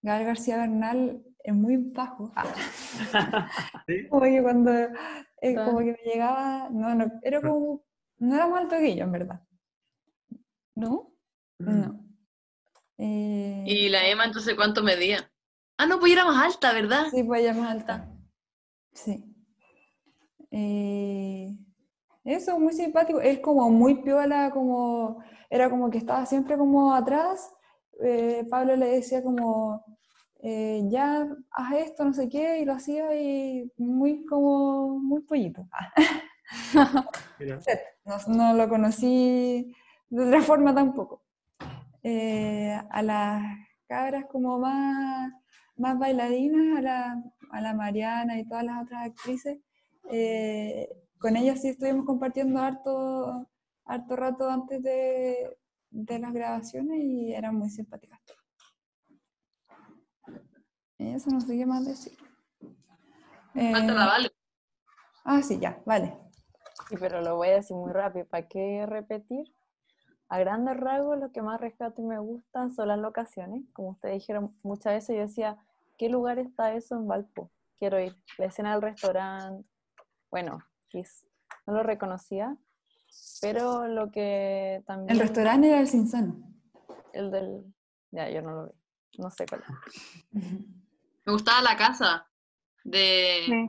[0.02, 2.33] Gael García Bernal es muy bajo.
[2.35, 2.44] Ah.
[4.11, 4.72] Como que cuando,
[5.40, 7.85] eh, como que me llegaba, no, no, era como,
[8.18, 9.42] no era más alto que yo, en verdad.
[10.74, 11.12] ¿No?
[11.59, 11.81] Mm.
[11.81, 12.01] No.
[12.98, 15.31] Eh, ¿Y la Emma entonces cuánto medía?
[15.76, 17.07] Ah, no, pues era más alta, ¿verdad?
[17.11, 18.09] Sí, pues ella más alta.
[18.92, 19.24] Sí.
[20.50, 21.57] Eh,
[22.24, 23.20] eso, muy simpático.
[23.20, 27.50] Es como muy piola, como, era como que estaba siempre como atrás.
[28.50, 29.85] Pablo le decía como,
[30.44, 35.68] eh, ya haz esto, no sé qué, y lo hacía y muy como, muy pollito.
[38.26, 39.72] no, lo conocí
[40.11, 41.22] de otra forma tampoco.
[42.02, 43.42] Eh, a las
[43.86, 45.32] cabras como más,
[45.76, 49.58] más bailarinas, a la, a la Mariana y todas las otras actrices,
[50.10, 50.88] eh,
[51.18, 53.48] con ellas sí estuvimos compartiendo harto,
[53.84, 55.56] harto rato antes de,
[55.90, 58.20] de las grabaciones y eran muy simpáticas.
[60.98, 62.16] Eso no sé qué más decir.
[63.54, 64.30] Eh, vale.
[65.24, 66.18] Ah, sí, ya, vale.
[66.88, 68.26] Sí, pero lo voy a decir muy rápido.
[68.26, 69.52] ¿Para qué repetir?
[70.33, 73.64] A grandes rasgos, lo que más rescato y me gusta son las locaciones.
[73.75, 75.59] Como ustedes dijeron muchas veces, yo decía,
[75.99, 77.51] ¿qué lugar está eso en Valpo?
[77.79, 78.16] Quiero ir.
[78.38, 79.68] La escena del restaurante,
[80.31, 80.64] bueno,
[81.66, 82.57] no lo reconocía,
[83.42, 85.11] pero lo que también...
[85.11, 86.35] El restaurante era el Cinsano.
[87.12, 87.75] El del...
[88.11, 88.73] Ya, yo no lo vi.
[89.18, 89.62] No sé cuál.
[90.33, 92.27] Me gustaba la casa
[92.85, 93.68] de...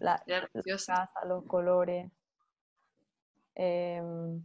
[0.00, 0.20] La,
[0.66, 2.10] casa, los colores.
[3.54, 4.42] Em,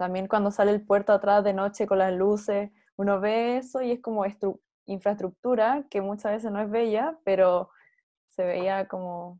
[0.00, 3.90] también cuando sale el puerto atrás de noche con las luces, uno ve eso y
[3.90, 4.24] es como
[4.86, 7.68] infraestructura que muchas veces no es bella, pero
[8.28, 9.38] se veía como,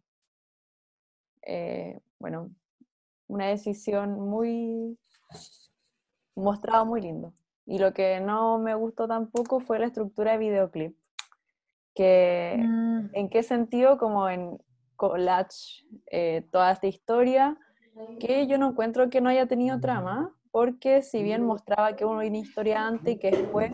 [1.41, 2.51] eh, bueno,
[3.27, 4.99] una decisión muy
[6.37, 7.33] mostrado muy lindo.
[7.65, 10.95] Y lo que no me gustó tampoco fue la estructura de videoclip
[11.95, 13.15] que mm.
[13.15, 14.59] en qué sentido como en
[14.97, 17.57] collage eh, toda esta historia
[18.21, 22.19] que yo no encuentro que no haya tenido trama porque si bien mostraba que uno
[22.19, 23.73] una historia antes y que después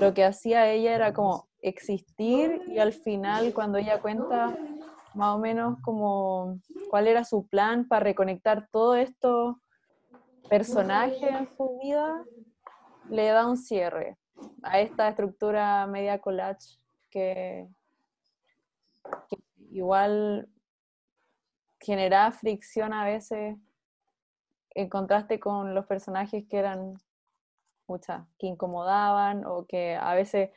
[0.00, 4.56] lo que hacía ella era como existir y al final cuando ella cuenta
[5.14, 6.58] más o menos como
[6.90, 9.60] cuál era su plan para reconectar todo esto
[10.48, 12.24] personajes en su vida
[13.10, 14.16] le da un cierre
[14.62, 16.78] a esta estructura media collage
[17.10, 17.68] que,
[19.70, 20.48] igual
[21.80, 23.56] generaba fricción a veces
[24.78, 26.94] en contraste con los personajes que eran
[27.88, 30.50] muchas, que incomodaban o que a veces,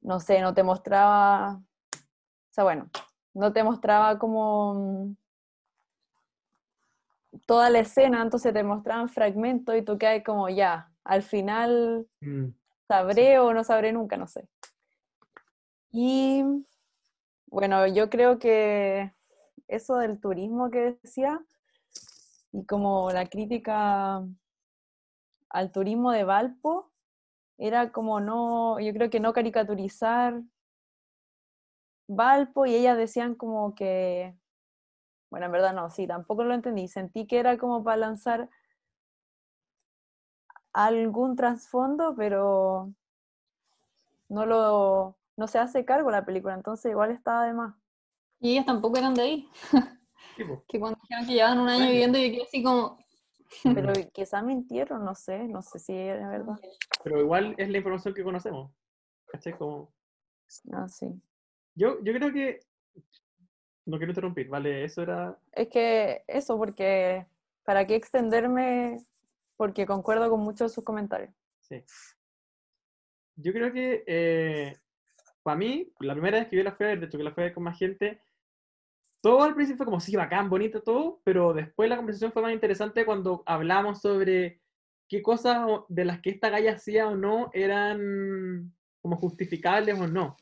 [0.00, 1.60] no sé, no te mostraba,
[1.92, 2.90] o sea, bueno,
[3.32, 5.14] no te mostraba como
[7.46, 12.46] toda la escena, entonces te mostraban fragmentos y tú quedas como ya, al final mm.
[12.88, 14.48] sabré o no sabré nunca, no sé.
[15.92, 16.42] Y
[17.46, 19.14] bueno, yo creo que
[19.68, 21.40] eso del turismo que decía
[22.54, 24.24] y como la crítica
[25.48, 26.92] al turismo de Valpo
[27.58, 30.40] era como no, yo creo que no caricaturizar
[32.06, 34.36] Valpo y ellas decían como que,
[35.30, 38.48] bueno, en verdad no, sí, tampoco lo entendí, sentí que era como para lanzar
[40.72, 42.92] algún trasfondo, pero
[44.28, 47.74] no lo, no se hace cargo la película, entonces igual estaba de más.
[48.38, 49.48] Y ellas tampoco eran de ahí.
[50.68, 52.98] Que cuando dijeron que llevaban un año viviendo, yo quedé así como.
[53.62, 56.58] Pero quizá mintieron, no sé, no sé si era verdad.
[57.02, 58.72] Pero igual es la información que conocemos.
[59.26, 59.56] ¿Cachai?
[59.56, 59.92] Como...
[60.72, 61.06] Ah, sí.
[61.74, 62.60] Yo, yo creo que.
[63.86, 64.84] No quiero interrumpir, ¿vale?
[64.84, 65.38] Eso era.
[65.52, 67.26] Es que eso, porque.
[67.64, 69.04] ¿Para qué extenderme?
[69.56, 71.32] Porque concuerdo con muchos de sus comentarios.
[71.60, 71.82] Sí.
[73.36, 74.04] Yo creo que.
[74.06, 74.76] Eh,
[75.42, 77.64] para mí, la primera vez que vi la fue, de hecho que la fue con
[77.64, 78.20] más gente,
[79.24, 82.52] todo al principio fue como, sí, bacán, bonito todo, pero después la conversación fue más
[82.52, 84.60] interesante cuando hablamos sobre
[85.08, 88.70] qué cosas de las que esta galla hacía o no eran
[89.00, 90.36] como justificables o no.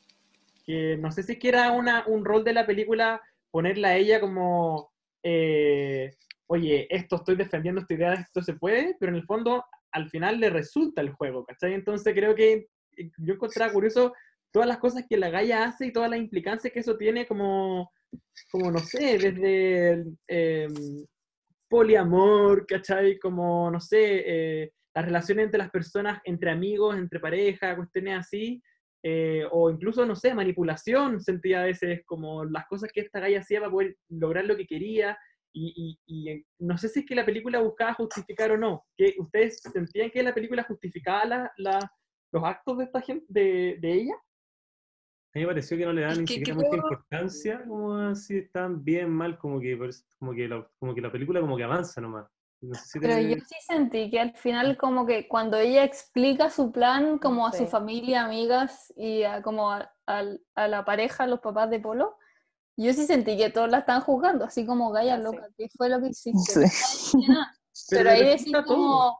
[0.66, 3.22] Que no sé si es que era una, un rol de la película
[3.52, 6.16] ponerla a ella como, eh,
[6.48, 10.40] oye, esto estoy defendiendo esta idea, esto se puede, pero en el fondo al final
[10.40, 11.74] le resulta el juego, ¿cachai?
[11.74, 12.66] Entonces creo que
[12.96, 14.12] eh, yo encontraba curioso
[14.50, 17.92] todas las cosas que la Gaia hace y todas las implicancias que eso tiene como,
[18.50, 21.06] como no sé, desde em,
[21.68, 23.18] poliamor, ¿cachai?
[23.18, 28.62] Como, no sé, eh, las relaciones entre las personas, entre amigos, entre pareja, cuestiones así,
[29.02, 33.40] eh, o incluso, no sé, manipulación, sentía a veces como las cosas que esta Gaia
[33.40, 35.18] hacía para poder lograr lo que quería,
[35.54, 39.60] y, y, no sé si es que la película buscaba justificar o no, que ustedes
[39.60, 44.14] sentían que la película justificaba los actos de esta gente, de ella,
[45.34, 48.84] a mí me pareció que no le dan ni siquiera mucha importancia, como así están
[48.84, 49.78] bien, mal, como que,
[50.18, 52.26] como que, la, como que la película como que avanza nomás.
[53.00, 57.46] Pero yo sí sentí que al final como que cuando ella explica su plan como
[57.46, 59.90] a su familia, amigas y a, como a,
[60.54, 62.16] la pareja, a los papás de Polo,
[62.76, 66.00] yo sí sentí que todos la están juzgando, así como Gaia loca, ¿qué fue lo
[66.00, 66.70] que hiciste?
[67.90, 69.18] Pero, ahí decís como,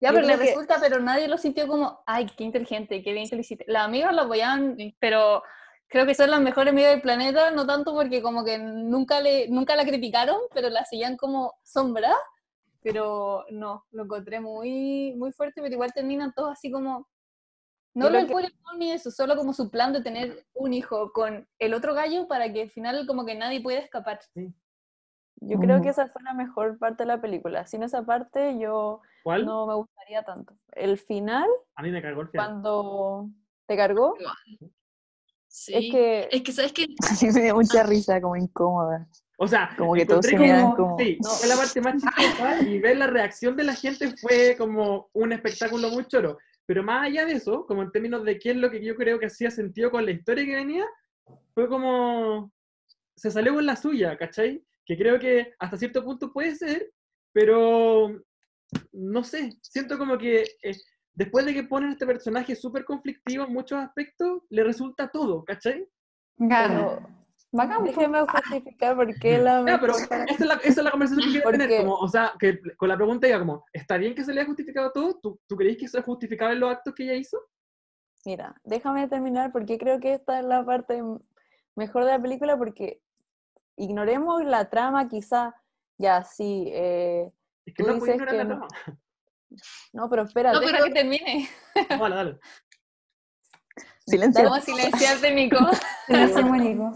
[0.00, 3.34] ya, pero le resulta, pero nadie lo sintió como, ay, qué inteligente, qué bien que
[3.34, 3.64] lo hiciste.
[3.66, 5.42] Las amigas lo apoyaban, pero
[5.88, 9.48] creo que son las mejores amigas del planeta, no tanto porque como que nunca, le,
[9.48, 12.12] nunca la criticaron, pero la seguían como sombra.
[12.80, 17.08] Pero no, lo encontré muy, muy fuerte, pero igual terminan todos así como,
[17.92, 18.48] no lo que...
[18.76, 22.52] ni eso, solo como su plan de tener un hijo con el otro gallo para
[22.52, 24.20] que al final como que nadie pueda escapar.
[24.32, 24.54] Sí.
[25.40, 27.66] Yo creo que esa fue la mejor parte de la película.
[27.66, 30.56] Sin esa parte yo no me gustaría tanto.
[30.72, 31.48] El final...
[31.74, 32.46] A mí me cargó el final.
[32.46, 33.28] Cuando...
[33.66, 34.14] ¿Te cargó?
[35.46, 35.74] Sí.
[35.74, 36.28] Es que...
[36.30, 36.72] Es que, ¿sabes
[37.22, 39.06] mí me dio mucha risa, como incómoda.
[39.38, 40.98] O sea, como que todos se miran como...
[40.98, 41.30] Sí, no.
[41.30, 45.32] fue la parte más chistosa y ver la reacción de la gente fue como un
[45.32, 46.38] espectáculo muy choro.
[46.66, 49.18] Pero más allá de eso, como en términos de qué es lo que yo creo
[49.18, 50.84] que hacía sentido con la historia que venía,
[51.54, 52.52] fue como...
[53.16, 54.64] Se salió con la suya, ¿cachai?
[54.88, 56.90] que creo que hasta cierto punto puede ser,
[57.32, 58.08] pero
[58.92, 60.76] no sé, siento como que eh,
[61.14, 65.88] después de que ponen este personaje súper conflictivo en muchos aspectos, le resulta todo, ¿cachai?
[66.36, 67.00] Claro.
[67.50, 69.62] Déjeme justificar por qué la...
[69.62, 72.34] No, pero esa es la, esa es la conversación que quiero tener, como, o sea,
[72.38, 75.18] que con la pregunta diga como, ¿está bien que se le haya justificado todo?
[75.22, 77.38] ¿Tú, ¿tú crees que eso es justificable los actos que ella hizo?
[78.26, 81.02] Mira, déjame terminar porque creo que esta es la parte
[81.74, 83.00] mejor de la película porque
[83.76, 85.54] ignoremos la trama, quizá,
[85.96, 86.68] ya sí.
[86.74, 87.32] Eh,
[87.68, 88.68] es que no puedes ignorar la trama.
[89.92, 90.52] No, pero espera.
[90.52, 91.48] No, deja que termine.
[91.88, 92.38] Dale.
[94.06, 94.44] Silencio.
[94.44, 95.58] Vamos a silenciarte, Nico.
[96.08, 96.92] Nico.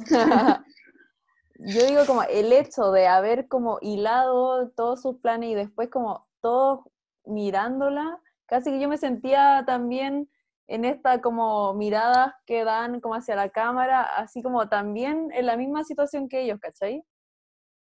[1.58, 6.26] Yo digo como el hecho de haber como hilado todos sus planes y después como
[6.40, 6.80] todos
[7.24, 10.28] mirándola, casi que yo me sentía también
[10.66, 15.56] en esta como miradas que dan como hacia la cámara, así como también en la
[15.56, 17.04] misma situación que ellos, ¿cachai?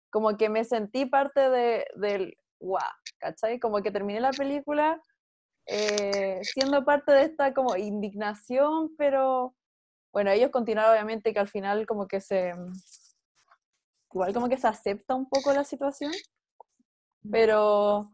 [0.10, 2.84] Como que me sentí parte de, del guau,
[3.18, 3.60] ¿cachai?
[3.60, 5.02] Como que terminé la película
[5.66, 9.56] eh, siendo parte de esta como indignación, pero
[10.12, 12.54] bueno, ellos continuaron obviamente que al final como que se,
[14.12, 16.12] igual como que se acepta un poco la situación,
[17.30, 18.12] pero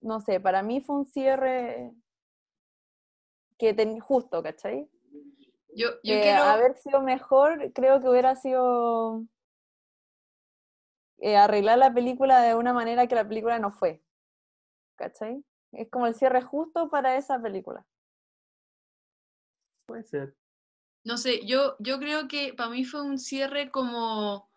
[0.00, 1.92] no sé, para mí fue un cierre
[3.58, 4.88] que ten, justo, ¿cachai?
[5.74, 6.44] Yo, yo quiero...
[6.44, 9.24] Haber sido mejor, creo que hubiera sido
[11.18, 14.02] eh, arreglar la película de una manera que la película no fue.
[14.96, 15.44] ¿Cachai?
[15.72, 17.84] Es como el cierre justo para esa película.
[19.86, 20.36] Puede ser.
[21.04, 24.48] No sé, yo, yo creo que para mí fue un cierre como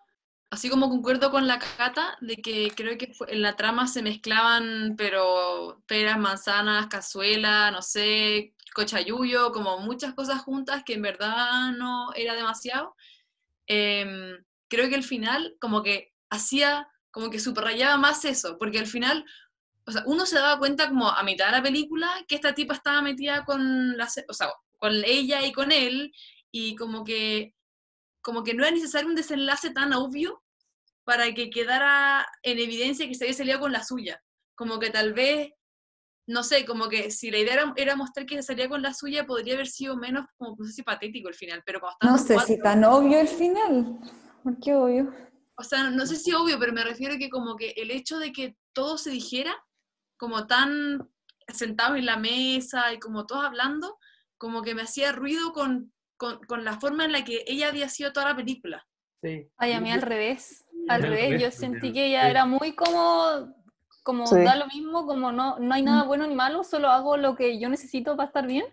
[0.50, 4.96] así como concuerdo con la Cata, de que creo que en la trama se mezclaban,
[4.98, 12.14] pero peras, manzanas, cazuela, no sé, cochayuyo, como muchas cosas juntas que en verdad no
[12.14, 12.96] era demasiado.
[13.68, 14.38] Em,
[14.70, 19.26] creo que el final como que hacía, como que subrayaba más eso, porque al final,
[19.86, 22.74] o sea, uno se daba cuenta como a mitad de la película que esta tipa
[22.74, 26.12] estaba metida con, la, o sea, con ella y con él,
[26.52, 27.54] y como que
[28.22, 30.44] como que no era necesario un desenlace tan obvio
[31.06, 34.22] para que quedara en evidencia que se había salido con la suya.
[34.54, 35.52] Como que tal vez,
[36.28, 38.94] no sé, como que si la idea era, era mostrar que se salía con la
[38.94, 42.18] suya, podría haber sido menos, como no sé si patético el final, pero cuando No
[42.18, 43.98] sé si cuatro- tan obvio el final.
[44.44, 45.14] ¿Por qué obvio?
[45.60, 48.20] O sea, no sé si obvio, pero me refiero a que como que el hecho
[48.20, 49.56] de que todo se dijera,
[50.18, 51.10] como tan
[51.48, 53.98] sentados en la mesa y como todos hablando,
[54.38, 57.90] como que me hacía ruido con, con, con la forma en la que ella había
[57.90, 58.86] sido toda la película.
[59.24, 59.50] Sí.
[59.58, 60.66] Ay, a mí al revés.
[60.88, 62.30] Al revés, revés, yo sentí que ella sí.
[62.30, 63.54] era muy como,
[64.04, 64.44] como Sí.
[64.44, 67.60] da lo mismo, como no, no hay nada bueno ni malo, solo hago lo que
[67.60, 68.66] yo necesito para estar bien.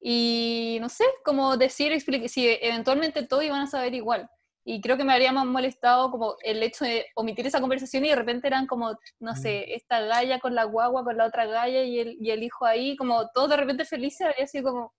[0.00, 4.30] Y no sé, como decir, explique, si eventualmente todos iban a saber igual.
[4.70, 8.10] Y creo que me habría más molestado como el hecho de omitir esa conversación y
[8.10, 11.84] de repente eran como, no sé, esta galla con la guagua, con la otra galla
[11.84, 14.94] y el, y el hijo ahí, como todos de repente felices, habría sido como,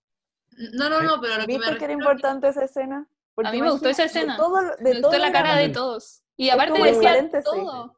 [0.72, 3.06] No, no, no, pero a lo que me ¿Viste que era importante esa escena?
[3.32, 4.36] Porque mí me gustó esa imagina, de escena.
[4.36, 6.24] todo de me gustó la cara de todos.
[6.36, 7.96] Y aparte decía todo.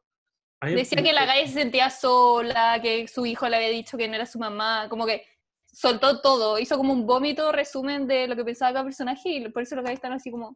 [0.59, 4.07] A Decía que la galla se sentía sola, que su hijo le había dicho que
[4.07, 5.25] no era su mamá, como que
[5.71, 9.63] soltó todo, hizo como un vómito resumen de lo que pensaba cada personaje y por
[9.63, 10.55] eso los gallos están así como...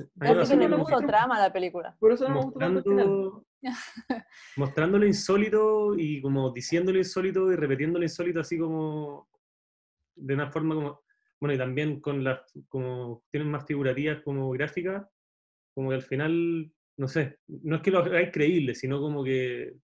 [0.00, 1.96] a mí me Casi pasó que le puso trama a la película.
[1.98, 3.06] Por eso no me gustó tanto el final.
[3.06, 3.46] mostrando,
[4.56, 9.28] mostrando lo insólito y como diciendo lo insólito y repitiendo lo insólito así como
[10.16, 11.02] de una forma como,
[11.40, 15.06] bueno, y también con las, como tienen más figurativas como gráficas,
[15.74, 19.74] como que al final, no sé, no es que lo hagáis creíble, sino como que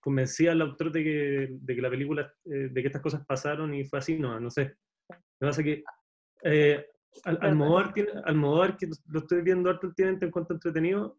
[0.00, 3.72] convencía al autor de que, de que la película, eh, de que estas cosas pasaron
[3.74, 4.76] y fue así, no, no sé.
[5.08, 5.84] Lo que pasa es que
[6.42, 6.86] eh,
[7.24, 11.16] Al- Almodóvar, tiene, Almodóvar, que lo estoy viendo harto últimamente en cuanto a entretenido,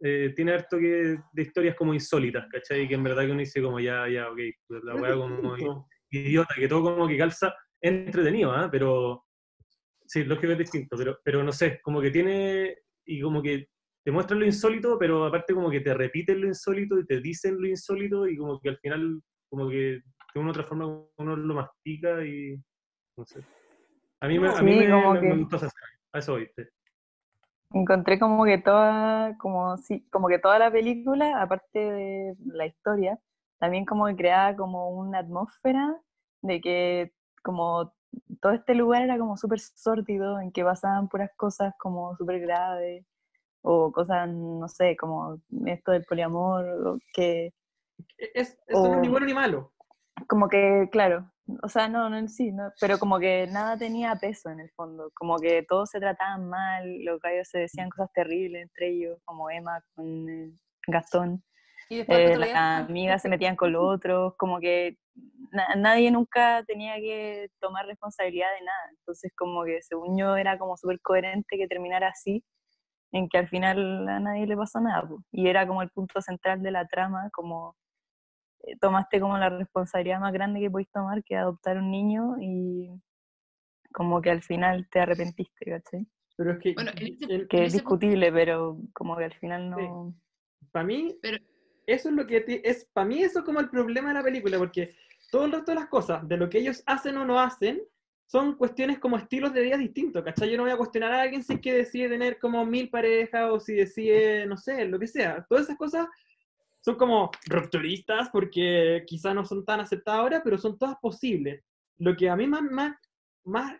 [0.00, 2.88] eh, tiene harto que, de historias como insólitas, ¿cachai?
[2.88, 4.38] Que en verdad que uno dice como ya, ya, ok,
[4.84, 5.54] la weá como
[6.10, 8.68] idiota, que todo como que calza entretenido, ¿ah?
[8.70, 9.24] Pero
[10.06, 13.68] sí, lógico que es distinto, pero, pero no sé, como que tiene, y como que
[14.04, 17.60] te muestran lo insólito, pero aparte como que te repiten lo insólito y te dicen
[17.60, 20.00] lo insólito y como que al final, como que
[20.34, 22.56] de una u otra forma uno lo mastica y
[23.16, 23.40] no sé.
[24.20, 25.70] A mí, me, a mí Sí, me, como me- que- me gustó esa
[26.12, 26.70] a eso oíste.
[27.72, 33.18] Encontré como que toda, como, sí, como que toda la película, aparte de la historia,
[33.58, 36.00] también como que creaba como una atmósfera
[36.42, 37.12] de que
[37.42, 37.92] como
[38.40, 43.04] todo este lugar era como súper sórdido, en que pasaban puras cosas como súper graves,
[43.62, 47.52] o cosas, no sé, como esto del poliamor, o que
[48.16, 49.72] Es, eso no es ni bueno ni malo.
[50.28, 51.30] como que, claro,
[51.62, 55.10] o sea, no, no, sí, no, pero como que nada tenía peso en el fondo,
[55.14, 59.48] como que todos se trataban mal, los gallos se decían cosas terribles entre ellos, como
[59.50, 60.52] Emma con eh,
[60.88, 61.42] Gastón,
[61.88, 64.98] Y eh, las amigas se metían con los otros, como que
[65.52, 70.58] na- nadie nunca tenía que tomar responsabilidad de nada, entonces como que según yo era
[70.58, 72.44] como súper coherente que terminara así,
[73.12, 76.60] en que al final a nadie le pasó nada, y era como el punto central
[76.62, 77.76] de la trama, como
[78.80, 82.90] tomaste como la responsabilidad más grande que podéis tomar, que adoptar un niño y
[83.92, 86.06] como que al final te arrepentiste, ¿cachai?
[86.36, 90.14] Pero es que, Bueno, en- Que es discutible, pero como que al final no...
[90.72, 91.38] para mí, Pero-
[91.86, 94.22] eso es lo que ti- es, para mí eso es como el problema de la
[94.22, 94.94] película, porque
[95.30, 97.80] todo el resto de las cosas, de lo que ellos hacen o no hacen,
[98.28, 100.50] son cuestiones como estilos de vida distintos, ¿cachai?
[100.50, 103.48] Yo no voy a cuestionar a alguien si es que decide tener como mil parejas
[103.50, 105.46] o si decide, no sé, lo que sea.
[105.48, 106.08] Todas esas cosas
[106.86, 111.64] son como rupturistas porque quizás no son tan aceptadas ahora, pero son todas posibles.
[111.98, 112.96] Lo que a mí más, más,
[113.44, 113.76] más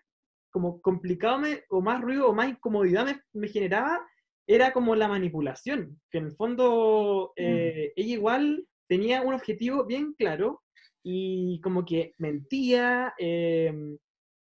[0.50, 4.04] como complicado me, o más ruido o más incomodidad me, me generaba
[4.44, 10.12] era como la manipulación, que en el fondo eh, ella igual tenía un objetivo bien
[10.14, 10.62] claro
[11.04, 13.72] y como que mentía, eh,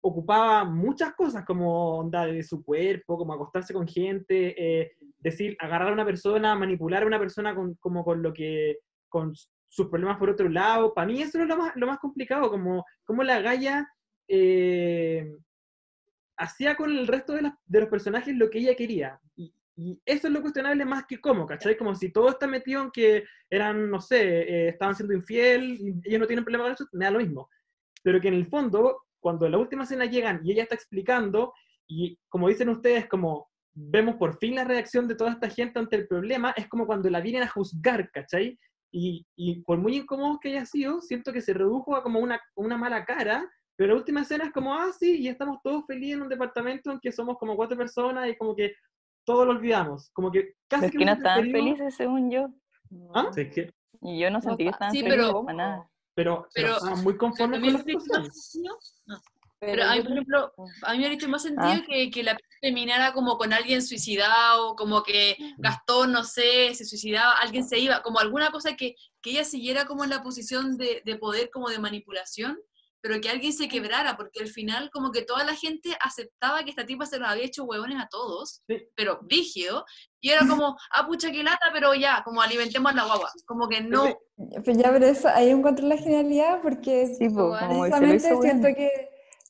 [0.01, 4.91] ocupaba muchas cosas como onda de su cuerpo, como acostarse con gente, eh,
[5.25, 8.77] decir, agarrar a una persona, manipular a una persona con, como con lo que,
[9.09, 9.33] con
[9.67, 10.93] sus problemas por otro lado.
[10.93, 13.87] Para mí eso es lo más, lo más complicado, como, como la galla
[14.27, 15.35] eh,
[16.37, 19.19] hacía con el resto de, de los personajes lo que ella quería.
[19.35, 21.75] Y, y eso es lo cuestionable más que cómo, ¿cachai?
[21.75, 26.07] Como si todo está metido en que eran, no sé, eh, estaban siendo infiel y
[26.07, 27.49] ellos no tienen problema con eso, me da lo mismo.
[28.03, 31.53] Pero que en el fondo, cuando en la última escena llegan y ella está explicando,
[31.87, 35.95] y como dicen ustedes, como vemos por fin la reacción de toda esta gente ante
[35.97, 38.57] el problema, es como cuando la vienen a juzgar, ¿cachai?
[38.91, 42.39] Y, y por muy incómodo que haya sido, siento que se redujo a como una,
[42.55, 43.45] una mala cara,
[43.75, 46.91] pero la última escena es como, ah, sí, y estamos todos felices en un departamento
[46.91, 48.73] en que somos como cuatro personas y como que
[49.25, 50.09] todos lo olvidamos.
[50.13, 52.47] Como que casi Los que que no estaban felices, según yo.
[53.13, 53.25] ¿Ah?
[53.31, 53.73] ¿Sabes qué?
[54.01, 55.89] Y yo no sentí que estaban Sí, felices pero- para nada.
[56.17, 58.27] Pero, pero Pero- estaban muy conformes con la situación.
[59.07, 59.17] no.
[59.65, 60.53] Pero a mí, por ejemplo,
[60.83, 61.83] a mí me ha hecho más sentido Ah.
[61.87, 66.85] que, que la película terminara como con alguien suicidado, como que Gastón, no sé, se
[66.85, 70.77] suicidaba, alguien se iba, como alguna cosa que, que ella siguiera como en la posición
[70.77, 72.57] de, de poder, como de manipulación,
[73.01, 76.71] pero que alguien se quebrara, porque al final como que toda la gente aceptaba que
[76.71, 78.77] esta tipa se los había hecho huevones a todos, Sí.
[78.95, 79.85] pero rígido,
[80.19, 83.69] y era como, ah, pucha, que lata, pero ya, como alimentemos a la guagua, como
[83.69, 84.17] que no,
[84.63, 87.69] Pues ya, pero eso, ahí encuentro la genialidad porque Sí, Igual.
[87.69, 87.85] como
[88.15, 88.89] hizo siento que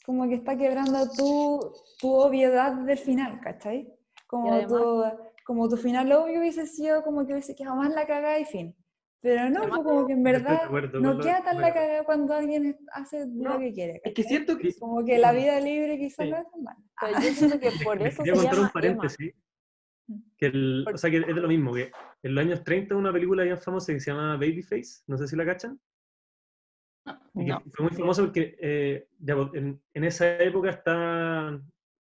[0.05, 1.59] como que está quebrando tu,
[1.99, 3.91] tu obviedad del final, ¿cachai?
[4.27, 5.03] Como, además- tu,
[5.45, 8.75] como tu final obvio hubiese sido como que hubiese quedado más la cagada y fin.
[9.21, 12.33] Pero no, Además- pues como que en verdad acuerdo no queda tan la cagada cuando
[12.35, 13.95] alguien hace No, lo que quiere.
[14.03, 14.29] Es que ¿cachai?
[14.29, 14.73] siento que...
[14.77, 16.31] Como que la vida libre quizás Sí.
[16.31, 16.79] no es tan mala.
[17.01, 19.33] Pero yo siento que por eso se llama un paréntesis.
[20.37, 21.91] Que el, o sea, que es de lo mismo, que
[22.21, 25.35] en los años 30 una película bien famosa que se llama Babyface, no sé si
[25.35, 25.79] la cachan.
[27.33, 27.61] No.
[27.73, 29.07] fue muy famoso porque eh,
[29.53, 31.61] en, en esa época está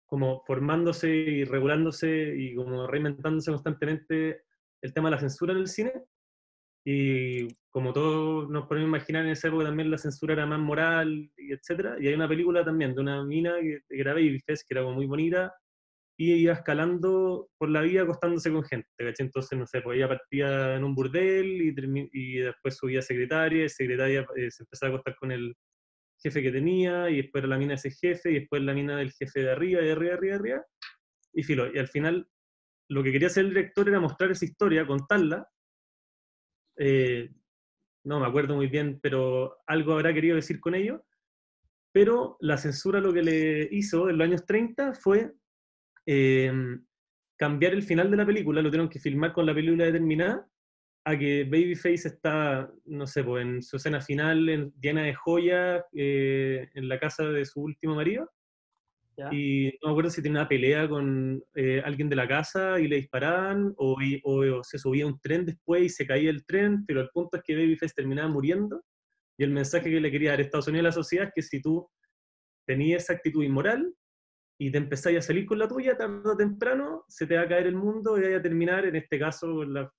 [0.07, 4.43] como formándose y regulándose y como reinventándose constantemente
[4.81, 5.93] el tema de la censura en el cine.
[6.85, 11.31] Y como todos nos podemos imaginar, en esa época también la censura era más moral,
[11.37, 11.97] y etcétera.
[12.01, 14.95] Y hay una película también de una mina que, que era Babyface, que era como
[14.95, 15.55] muy bonita,
[16.21, 19.27] y iba escalando por la vida acostándose con gente, ¿cachai?
[19.27, 21.75] Entonces, no sé, pues ella partía en un burdel y,
[22.13, 25.55] y después subía a secretaria, y secretaria eh, se empezaba a acostar con el
[26.21, 29.13] jefe que tenía, y después la mina de ese jefe, y después la mina del
[29.13, 30.67] jefe de arriba, y arriba, arriba, arriba,
[31.33, 31.73] y filo.
[31.73, 32.29] Y al final,
[32.91, 35.49] lo que quería hacer el director era mostrar esa historia, contarla.
[36.79, 37.31] eh,
[38.05, 41.05] no me acuerdo muy bien, pero algo habrá querido decir con ello.
[41.93, 45.33] Pero la censura lo que le hizo en los años 30 fue
[46.11, 46.51] eh,
[47.37, 50.49] cambiar el final de la película, lo tuvieron que filmar con la película determinada,
[51.05, 55.85] a que Babyface está, no sé, pues en su escena final en- llena de joyas
[55.95, 58.29] eh, en la casa de su último marido.
[59.17, 59.29] ¿ya?
[59.33, 62.89] Y no me acuerdo si tenía una pelea con eh, alguien de la casa y
[62.89, 66.45] le disparaban, o, o- o se subía a un tren después y se caía el
[66.47, 68.83] tren, pero el punto es que Babyface terminaba muriendo.
[69.39, 71.61] Y el mensaje que le quería dar Estados Unidos a la sociedad es que si
[71.63, 71.87] tú
[72.67, 73.95] tenías esa actitud inmoral
[74.61, 77.49] y te empezáis a salir con la tuya, tarde o temprano se te va a
[77.49, 79.91] caer el mundo y vaya a terminar, en este caso, la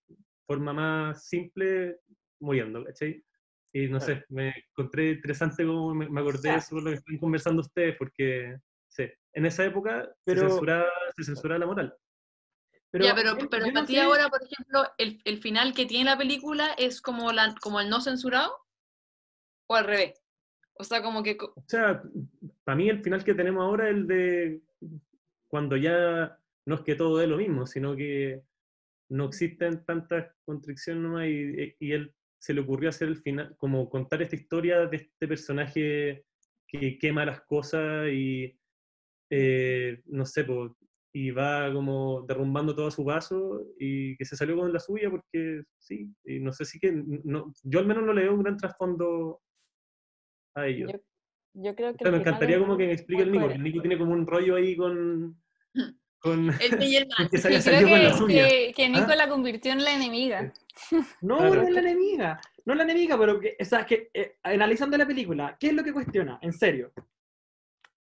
[0.45, 1.99] forma más simple,
[2.41, 3.23] muriendo, ¿cachai?
[3.71, 6.97] Y no sé, me encontré interesante como me, me acordé de eso por lo que
[6.97, 8.57] están conversando ustedes, porque
[8.87, 11.97] sí, en esa época Pero- se, censuraba, se censuraba la moral.
[12.93, 15.85] ya, pero, pero yo no para ti sé- ahora, por ejemplo, el, el final que
[15.85, 18.51] tiene la película es como, la, como el no censurado,
[19.67, 20.19] o al revés.
[20.73, 21.37] O sea, como que...
[21.39, 22.01] O sea,
[22.69, 24.61] para mí el final que tenemos ahora es el de
[25.47, 28.43] cuando ya no es que todo es lo mismo, sino que
[29.09, 33.89] no existen tantas constricciones nomás y, y él se le ocurrió hacer el final, como
[33.89, 36.25] contar esta historia de este personaje
[36.67, 38.55] que quema las cosas y
[39.31, 40.45] eh, no sé,
[41.11, 45.09] y va como derrumbando todo a su paso y que se salió con la suya
[45.09, 48.43] porque sí, y no sé si que, no, yo al menos no le veo un
[48.43, 49.41] gran trasfondo
[50.53, 50.85] a ello.
[51.61, 53.57] Yo creo que O sea, el me encantaría como que me explique el Nico, porque
[53.57, 53.63] el.
[53.63, 55.39] Nico tiene como un rollo ahí con...
[56.19, 57.17] con El Yerman.
[57.17, 58.47] con que Y creo salido con la que, suya.
[58.49, 59.15] que, que Nico ¿Ah?
[59.15, 60.53] la convirtió en la enemiga.
[61.21, 61.55] No, Claro.
[61.55, 62.41] no es la enemiga.
[62.65, 65.73] No es la enemiga, pero que, o sea, que eh, analizando la película, ¿qué es
[65.73, 66.39] lo que cuestiona?
[66.41, 66.91] En serio.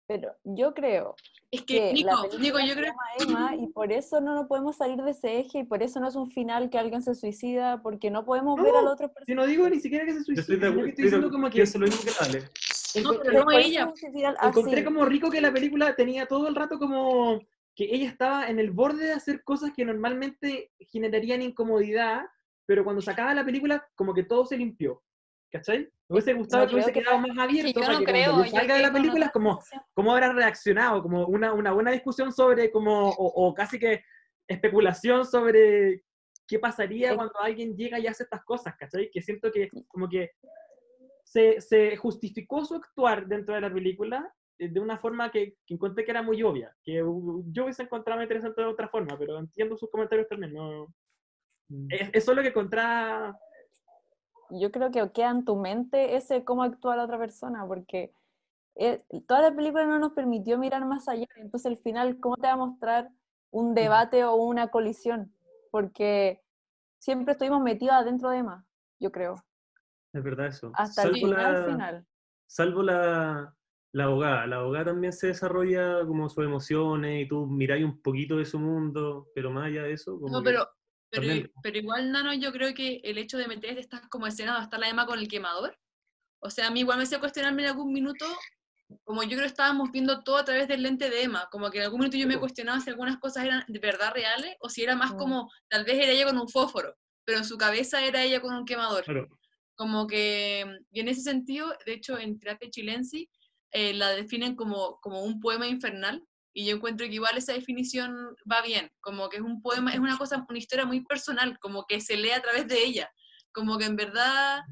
[0.07, 1.15] Pero yo creo
[1.51, 2.93] Es que, que Nico, Nico, yo creo...
[3.21, 6.09] Emma y por eso no nos podemos salir de ese eje y por eso no
[6.09, 9.35] es un final que alguien se suicida porque no podemos ver No, al otro Si
[9.35, 11.31] no digo ni siquiera que se Yo suicide, estoy de sino acuerdo, que estoy diciendo
[11.31, 12.45] como que pienso lo mismo que dale.
[13.03, 13.93] No, pero no ella.
[14.43, 17.41] encontré como rico que la película tenía todo el rato como
[17.75, 22.23] que ella estaba en el borde de hacer cosas que normalmente generarían incomodidad,
[22.67, 25.03] pero cuando se acaba la película, como que todo se limpió.
[25.51, 25.79] ¿Cachai?
[26.09, 28.05] Me hubiese gustado No que hubiese que quedado pasa- más abierto yo para no que
[28.05, 29.63] creo, cuando yo salga de la película es como
[29.95, 34.03] cómo habrá reaccionado, como una, una buena discusión sobre como, o, o casi que
[34.47, 36.03] especulación sobre
[36.47, 37.17] qué pasaría Sí.
[37.17, 39.11] cuando alguien llega y hace estas cosas, ¿cachai?
[39.11, 40.33] Que siento que como que
[41.29, 45.75] se, se justificó su actuar dentro de la película eh, de una forma que, que
[45.75, 49.39] encontré que era muy obvia, que yo hubiese encontrado más interesante de otra forma, pero
[49.39, 50.87] entiendo sus comentarios también, no...
[51.91, 53.39] Es, es solo que contra...
[54.51, 58.11] Yo creo que queda en tu mente ese cómo actúa la otra persona, porque
[58.77, 61.27] eh, toda la película no nos permitió mirar más allá.
[61.37, 63.11] Entonces, al final, ¿cómo te va a mostrar
[63.51, 65.35] un debate o una colisión?
[65.71, 66.41] Porque
[66.99, 68.65] siempre estuvimos metidos adentro de Emma,
[68.99, 69.45] yo creo,
[70.13, 70.73] Es verdad eso.
[70.75, 72.07] hasta el Salvo final, la- final.
[72.47, 73.55] Salvo la,
[73.93, 74.47] la abogada.
[74.47, 78.59] La abogada también se desarrolla como sus emociones y tú miráis un poquito de su
[78.59, 80.69] mundo, pero más allá de eso, como No, que- pero,
[81.11, 81.53] pero, también.
[81.63, 84.79] pero igual, Nano, yo creo que el hecho de meter estas como escenas donde está
[84.79, 85.77] la Emma con el quemador,
[86.41, 88.25] o sea, a mí igual me hacía cuestionarme en algún minuto
[89.05, 91.77] como yo creo que estábamos viendo todo a través del lente de Emma, como que
[91.77, 94.83] en algún momento yo me cuestionaba si algunas cosas eran de verdad reales o si
[94.83, 95.17] era más Mm.
[95.19, 96.95] como, tal vez era ella con un fósforo,
[97.27, 99.05] pero en su cabeza era ella con un quemador.
[99.05, 99.29] Claro.
[99.79, 103.31] Como que, y en ese sentido, de hecho, en Terapia Chilensi
[103.71, 106.21] eh, la definen como, como un poema infernal,
[106.53, 110.01] y yo encuentro que igual esa definición va bien, como que es un poema, es
[110.01, 113.09] una cosa, una historia muy personal, como que se lee a través de ella,
[113.53, 114.63] como que en verdad,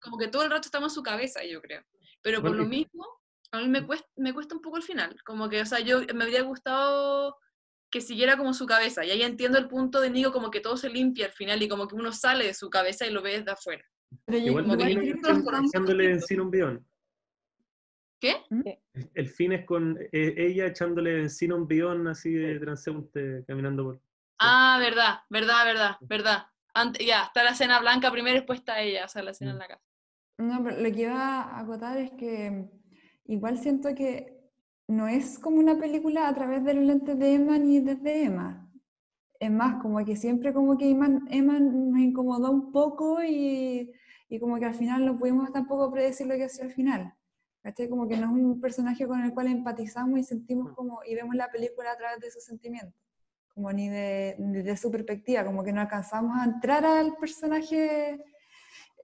[0.00, 1.82] como que todo el rato estamos en su cabeza, yo creo.
[2.22, 3.06] Pero por lo mismo,
[3.52, 6.00] a mí me cuesta, me cuesta un poco el final, como que, o sea, yo
[6.14, 7.36] me habría gustado
[7.90, 10.78] que siguiera como su cabeza, y ahí entiendo el punto de Nico, como que todo
[10.78, 13.38] se limpia al final, y como que uno sale de su cabeza y lo ve
[13.38, 13.84] desde afuera.
[14.24, 15.02] Pero yo- igual termina
[15.66, 16.86] echándole encima un bidón.
[18.20, 18.36] ¿Qué?
[18.94, 23.84] El, el fin es con eh, ella echándole encima un bidón así de transeúnte caminando
[23.84, 24.00] por.
[24.38, 26.46] Ah, verdad, verdad, verdad, verdad.
[26.74, 29.52] Ante- ya, está la cena blanca primero y después está ella, o sea, la cena
[29.52, 29.82] en la casa.
[30.38, 32.68] No, pero lo que iba a acotar es que
[33.26, 34.36] igual siento que
[34.88, 38.65] no es como una película a través de los lentes de Emma ni desde Emma.
[39.40, 43.92] Es más, como que siempre como que Emma, Emma nos incomodó un poco y,
[44.28, 47.14] y como que al final no pudimos tampoco predecir lo que hacía al final.
[47.62, 47.88] ¿Cachai?
[47.88, 51.34] Como que no es un personaje con el cual empatizamos y sentimos como, y vemos
[51.34, 52.94] la película a través de sus sentimientos,
[53.48, 58.24] como ni de, ni de su perspectiva, como que no alcanzamos a entrar al personaje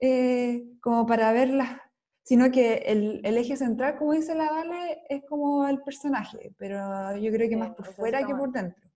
[0.01, 1.76] eh, como para verlas,
[2.22, 7.16] sino que el, el eje central, como dice la Vale, es como el personaje, pero
[7.16, 8.89] yo creo que más por fuera que por dentro.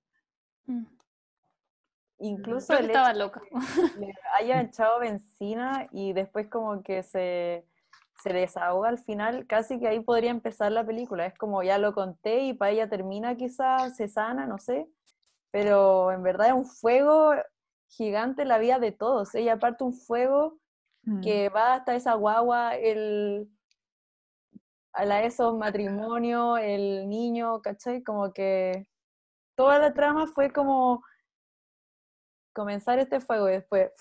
[0.66, 0.84] Mm.
[2.19, 3.43] Incluso Creo que estaba loca.
[3.99, 7.67] le haya echado benzina y después como que se,
[8.23, 11.27] se desahoga al final, casi que ahí podría empezar la película.
[11.27, 14.89] Es como ya lo conté y para ella termina quizás, se sana, no sé.
[15.51, 17.33] Pero en verdad es un fuego
[17.89, 19.35] gigante en la vida de todos.
[19.35, 20.59] Ella aparte un fuego
[21.09, 21.21] Mm.
[21.21, 23.49] que va hasta esa guagua, el,
[24.93, 28.03] a la eso, matrimonio, el niño, ¿cachai?
[28.03, 28.89] Como que
[29.55, 31.05] toda la trama fue como
[32.57, 33.92] comenzar este fuego y después,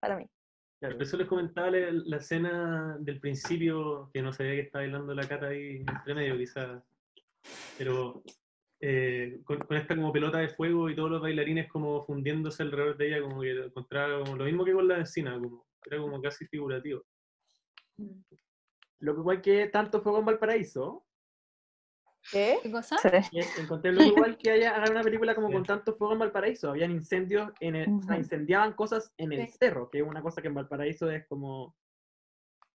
[0.00, 0.30] para mí.
[0.78, 4.84] Claro, por eso les comentaba la, la escena del principio, que no sabía que estaba
[4.84, 6.82] bailando la cata ahí entre medio, quizás.
[7.76, 8.22] Pero
[8.80, 12.96] eh, con, con esta como pelota de fuego y todos los bailarines como fundiéndose alrededor
[12.96, 16.22] de ella, como que encontraba como lo mismo que con la vecina, como, era como
[16.22, 17.02] casi figurativo.
[19.00, 21.04] Lo que igual que tanto fuego en Valparaíso,
[22.30, 22.58] ¿Qué?
[22.62, 22.96] ¿Qué cosa?
[22.98, 23.40] Sí.
[23.58, 26.70] encontré lo igual que haya hagan una película como con tanto fuego en Valparaíso.
[26.70, 28.22] Habían incendios, en el, o sea, Ujú.
[28.22, 29.54] incendiaban cosas en el Sí.
[29.58, 31.74] cerro, que es una cosa que en Valparaíso es como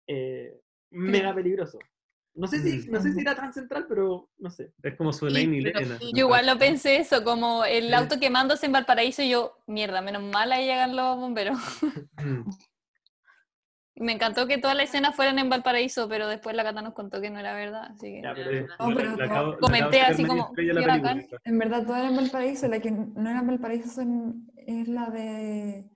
[0.08, 0.60] eh,
[0.92, 1.80] mega peligroso.
[2.36, 4.74] No sé, si, no sé si era tan central, pero no sé.
[4.84, 5.98] Es como su Sí, Elaine y pero Lena.
[5.98, 10.02] sí, Yo igual lo pensé eso, como el auto quemándose en Valparaíso y yo, mierda,
[10.02, 11.58] menos mal ahí llegan los bomberos.
[13.98, 17.22] Me encantó que todas las escenas fueran en Valparaíso, pero después la Cata nos contó
[17.22, 18.22] que no era verdad, así que...
[18.22, 19.16] Ya, pero Sí, No, la- pero la no.
[19.16, 21.40] acabo- la acabo de Comenté así como, la película.
[21.46, 25.90] En verdad, todas eran Valparaíso, la que no era en Valparaíso son- es la de...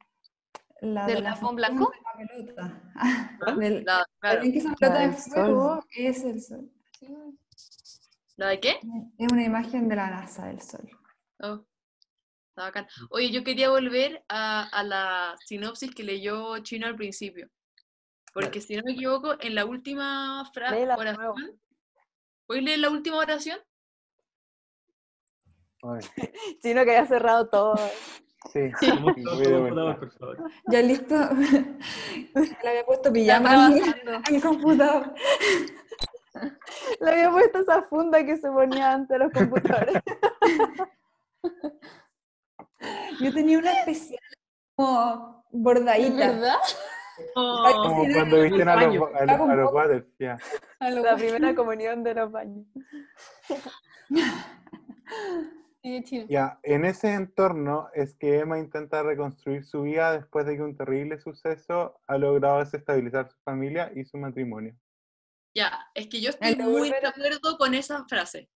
[0.82, 1.92] La ¿Del de la Japón Blanco?
[1.92, 2.82] de la pelota.
[3.60, 4.38] Del, La, claro.
[4.38, 6.72] ¿Alguien que esa La pelota de fuego es el sol.
[8.38, 8.80] ¿La de qué?
[9.18, 10.90] Es una imagen de la NASA del sol.
[11.42, 11.66] Oh,
[12.52, 12.88] está bacán.
[13.10, 17.50] Oye, yo quería volver a, a la sinopsis que leyó Chino al principio.
[18.34, 21.60] Porque si no me equivoco, en la última frase oración.
[22.46, 23.60] ¿Puedes leer la última oración?
[26.62, 27.76] Sino que había cerrado todo.
[28.52, 28.92] sí, sí.
[30.68, 31.16] Ya listo.
[32.64, 33.68] Le había puesto pijama
[34.26, 35.14] al computador.
[37.02, 40.02] Le había puesto esa funda que se ponía ante los computadores.
[43.20, 44.20] Yo tenía una especial
[44.76, 46.28] como ¿Es bordadita.
[46.32, 46.58] verdad?
[47.36, 49.10] Oh, Como cuando visten a los, baño.
[49.16, 52.66] a los, a los Waters, lo La primera comunión de los baños.
[56.28, 60.76] Ya, en ese entorno es que Emma intenta reconstruir su vida después de que un
[60.76, 64.76] terrible suceso ha logrado desestabilizar su familia y su matrimonio.
[65.56, 68.50] ya, es que yo estoy muy de acuerdo con esa frase.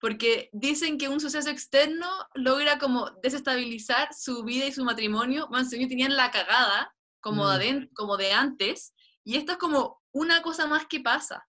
[0.00, 5.48] Porque dicen que un suceso externo logra como desestabilizar su vida y su matrimonio.
[5.50, 7.60] Mansuño tenían la cagada como, de Mm.
[7.60, 8.94] aden- como de antes.
[9.24, 11.46] Y esto es como una cosa más que pasa.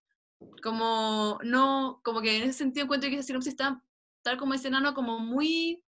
[0.63, 3.82] Como no, como que en ese sentido encuentro que esa sinopsis está,
[4.24, 5.84] tal como ese enano, como muy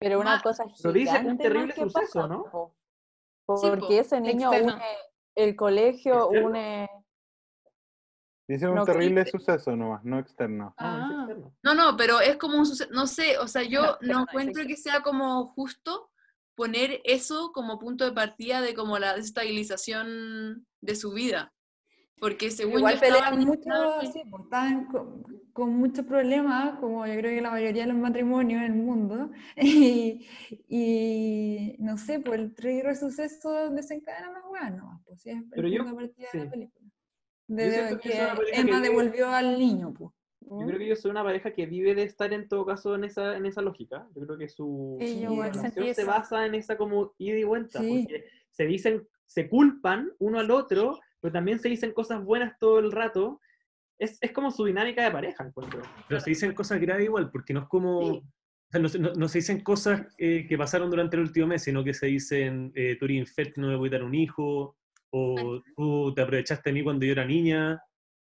[0.00, 2.44] Pero una Ma- cosa Pero dice un gigante más terrible suceso, pasa, ¿no?
[2.44, 2.74] po.
[3.56, 3.76] Sí, po.
[3.80, 4.74] Porque ese niño Externo.
[4.74, 4.84] une
[5.34, 6.48] el colegio, ¿Externo?
[6.48, 6.88] une...
[8.48, 10.74] Dice un No, terrible dice- suceso nomás, no externo.
[10.78, 11.16] Ah, es Ah.
[11.20, 11.54] externo.
[11.62, 14.64] No, no, pero es como un suceso, no sé, o sea, yo No, no, encuentro
[14.66, 16.10] que sea como justo
[16.58, 21.52] poner eso como punto de partida de como la desestabilización de su vida.
[22.20, 24.42] Porque según Igual yo estaban pelean mucho, sí, pues,
[24.90, 28.74] con, con muchos problemas, como yo creo que la mayoría de los matrimonios en el
[28.74, 30.26] mundo, y,
[30.68, 35.48] y no sé, pues el trigger suceso desencadena más weas, no, pues sí, es el
[35.48, 36.50] Pero yo- punto de partida de la sí.
[36.50, 36.90] película.
[37.50, 40.10] Yo De, siento que que Emma que devolvió al niño, pues.
[40.50, 43.04] Yo creo que ellos son una pareja que vive de estar en todo caso en
[43.04, 44.06] esa, en esa lógica.
[44.14, 47.80] Yo creo que su, Sí, su relación se basa en esa como ida y vuelta.
[47.80, 47.88] Sí.
[48.06, 52.78] Porque se dicen, se culpan uno al otro, pero también se dicen cosas buenas todo
[52.78, 53.40] el rato.
[53.98, 55.82] Es, es como su dinámica de pareja, encuentro.
[56.08, 58.00] Pero se dicen cosas graves igual, porque no es como...
[58.00, 58.22] Sí.
[58.22, 61.48] o sea, no, se- no- no se dicen cosas eh, que pasaron durante el último
[61.48, 64.14] mes, sino que se dicen, eh, tú eres infértil, no me voy a dar un
[64.14, 64.76] hijo,
[65.10, 67.82] o tú te aprovechaste de mí cuando yo era niña,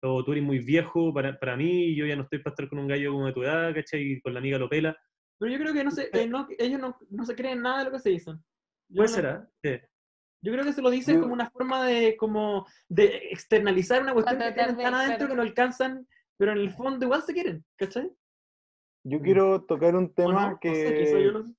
[0.04, 2.70] o tú eres muy viejo para, para mí, y yo ya no estoy para estar
[2.70, 4.01] con un gallo como de tu edad, ¿cachai?
[4.14, 4.97] Y con la amiga lo pela.
[5.39, 7.86] Pero yo creo que no se, eh, no- ellos no, no se creen nada de
[7.86, 8.36] lo que se dicen.
[8.89, 9.49] Yo, Puede no- ser, ¿ah?
[9.64, 9.80] Sí.
[10.41, 14.39] yo creo que se lo dicen como una forma de, como, de externalizar una cuestión
[14.39, 18.12] que tan adentro que no alcanzan, pero en el fondo igual se quieren, ¿cachai?
[19.06, 20.60] Yo quiero tocar un ¿O tema no?
[20.60, 20.70] que...
[20.70, 21.56] No sé, yo no-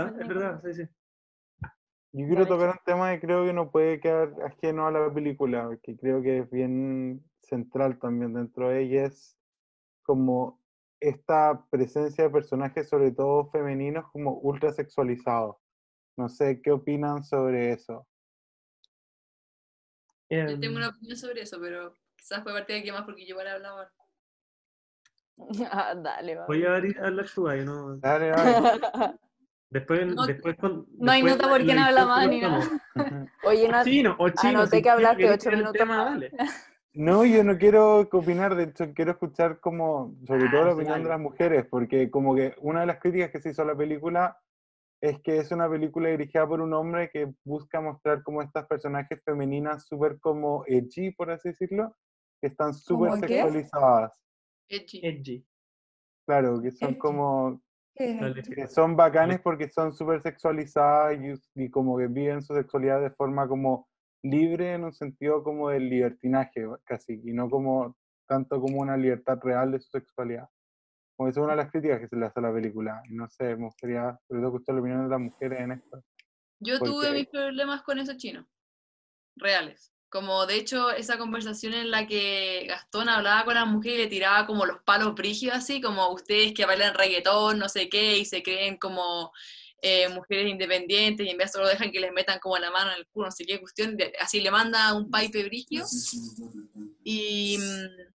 [0.00, 0.14] ¿ah?
[0.20, 0.82] es verdad, sí, sí.
[2.12, 5.78] Yo quiero tocar un tema que creo que no puede quedar ajeno a la película,
[5.80, 9.38] que creo que es bien central también dentro de ella, es
[10.02, 10.60] como
[10.98, 15.56] esta presencia de personajes, sobre todo femeninos, como ultra sexualizados.
[16.16, 18.06] No sé qué opinan sobre eso.
[20.28, 23.24] Yo Em, tengo una opinión sobre eso, pero quizás fue parte de aquí más porque
[23.24, 23.92] yo igual hablaba.
[25.72, 26.46] Ah, dale, va.
[26.46, 27.96] Voy a hablar tú, ¿no?
[27.96, 28.80] Dale, dale.
[29.70, 32.34] Después, No- después, con- No hay nota por en quién la habla edición más que
[32.34, 33.32] ni nada.
[33.44, 34.48] Oye, Chino, o chino.
[34.60, 36.10] anoté si que hablaste ocho minutos tema, más.
[36.10, 36.32] dale.
[36.92, 40.74] No, yo no quiero opinar, de hecho quiero escuchar como, sobre Ah, todo la sí,
[40.74, 43.66] opinión de las mujeres, porque como que una de las críticas que se hizo a
[43.66, 44.36] la película
[45.00, 49.22] es que es una película dirigida por un hombre que busca mostrar como estas personajes
[49.24, 51.96] femeninas súper como edgy, por así decirlo,
[52.40, 53.28] que están súper ¿Cómo qué?
[53.40, 54.20] sexualizadas.
[54.68, 55.00] Edgy.
[55.06, 55.46] Edgy.
[56.26, 56.98] Claro, que son Edgy.
[56.98, 57.62] como,
[58.68, 61.18] Son bacanes porque son súper sexualizadas
[61.54, 63.88] y, y como que viven su sexualidad de forma como
[64.22, 67.96] libre en un sentido como del libertinaje casi, y no como
[68.26, 70.48] tanto como una libertad real de su sexualidad.
[71.16, 73.02] Como esa es una de las críticas que se le hace a la película.
[73.08, 76.02] Y no sé, me gustaría sobre todo escuchar la opinión de las mujeres en esto.
[76.60, 78.46] Yo tuve mis problemas con esos chinos,
[79.36, 79.92] reales.
[80.10, 84.08] Como de hecho esa conversación en la que Gastón hablaba con las mujeres y le
[84.08, 88.24] tiraba como los palos brígidos así, como ustedes que bailan reggaetón, no sé qué, y
[88.24, 89.32] se creen como
[89.82, 92.98] eh, mujeres independientes y en vez solo dejan que les metan como la mano en
[92.98, 95.86] el culo, no sé qué cuestión, así le manda un pipe brígido.
[97.04, 98.12] Y mm,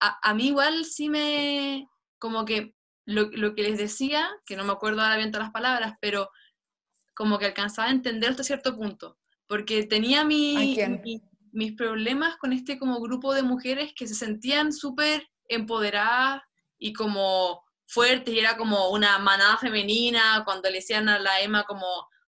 [0.00, 1.88] a, a mí igual sí me,
[2.18, 2.74] como que
[3.06, 6.30] lo, lo que les decía, que no me acuerdo ahora bien todas las palabras, pero
[7.14, 9.18] como que alcanzaba a entender hasta cierto punto,
[9.50, 10.54] porque tenía mi,
[11.02, 11.22] mi-
[11.52, 16.40] mis problemas con este como grupo de mujeres que se sentían súper empoderadas
[16.78, 21.64] y como fuertes, y era como una manada femenina, cuando le decían a la Emma
[21.64, 21.84] como,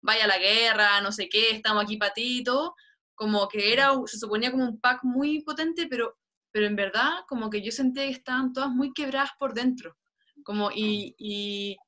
[0.02, 2.74] vaya a la guerra, no sé qué, estamos aquí para ti y todo,
[3.14, 6.18] como que era, se suponía como un pack muy potente, pero,
[6.52, 9.96] pero en verdad como que yo sentía que estaban todas muy quebradas por dentro,
[10.44, 11.78] como y, y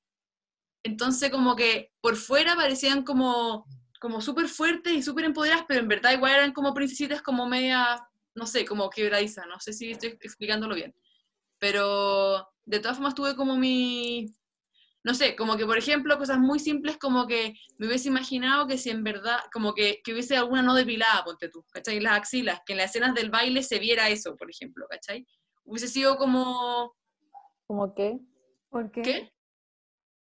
[0.83, 3.66] entonces como que por fuera parecían como,
[3.99, 8.07] como súper fuertes y súper empoderadas, pero en verdad igual eran como princesitas como media,
[8.34, 10.94] no sé, como quebradiza, no sé si estoy explicándolo bien.
[11.59, 14.32] Pero de todas formas tuve como mi,
[15.03, 18.78] no sé, como que por ejemplo cosas muy simples como que me hubiese imaginado que
[18.78, 22.01] si en verdad, como que, que hubiese alguna no depilada, ponte tú, ¿cachai?
[22.01, 25.26] Las axilas, que en las escenas del baile se viera eso, por ejemplo, ¿cachai?
[25.64, 26.94] Hubiese sido como,
[27.68, 28.18] ¿Cómo qué?
[28.70, 29.03] ¿Por qué?
[29.03, 29.32] ¿qué?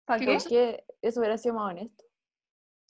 [0.05, 0.39] ¿Para ¿Qué?
[0.47, 2.05] Que eso hubiera sido más honesto.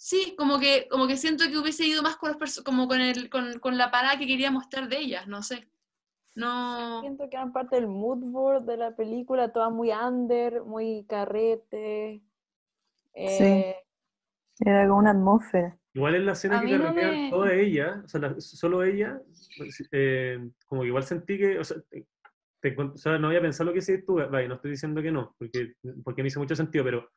[0.03, 3.29] Sí, como que, como que siento que hubiese ido más con, los como con, el,
[3.29, 5.69] con, con la parada que quería mostrar de ellas, no sé.
[6.35, 11.05] No, Siento que eran parte del mood board de la película, todas muy under, muy
[11.07, 12.23] carrete.
[13.13, 13.77] eh,
[14.61, 15.77] Era como una atmósfera.
[15.93, 19.21] Igual en la escena A que no me- toda ella, o sea, la- solo ella,
[19.93, 21.77] eh, como que igual sentí que, o sea,
[22.63, 25.13] te- o sea, no había pensado lo que hiciste tú, vaya, no estoy diciendo que
[25.13, 25.75] no, porque,
[26.05, 27.11] porque me hizo mucho sentido, pero,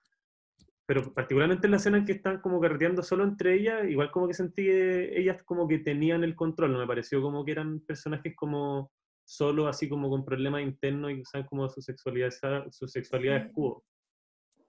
[0.85, 4.27] pero particularmente en la escena en que están como carreteando solo entre ellas, igual como
[4.27, 7.79] que sentí que ellas como que tenían el control, no me pareció como que eran
[7.81, 8.91] personajes como
[9.25, 12.31] solo así como con problemas internos y usaban como su sexualidad,
[12.71, 13.47] su sexualidad Sí.
[13.47, 13.83] escudo.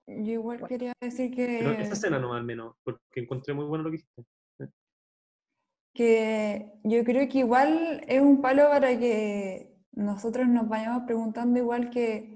[0.07, 3.85] Yo igual quería decir Pero que, esa escena no al menos, porque encontré muy bueno
[3.85, 4.23] lo que hiciste.
[5.95, 11.91] que yo creo que igual es un palo para que nosotros nos vayamos preguntando igual
[11.91, 12.34] que,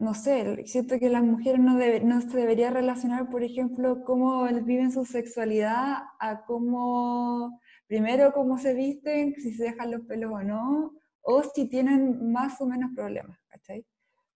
[0.00, 4.44] no sé, siento que las mujeres no, debe- no se debería relacionar, por ejemplo, cómo
[4.64, 10.42] viven su sexualidad a cómo primero cómo se visten, si se dejan los pelos o
[10.42, 10.92] no,
[11.22, 13.84] o si tienen más o menos problemas, ¿cachai?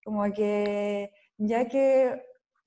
[0.05, 2.21] Como que, ya que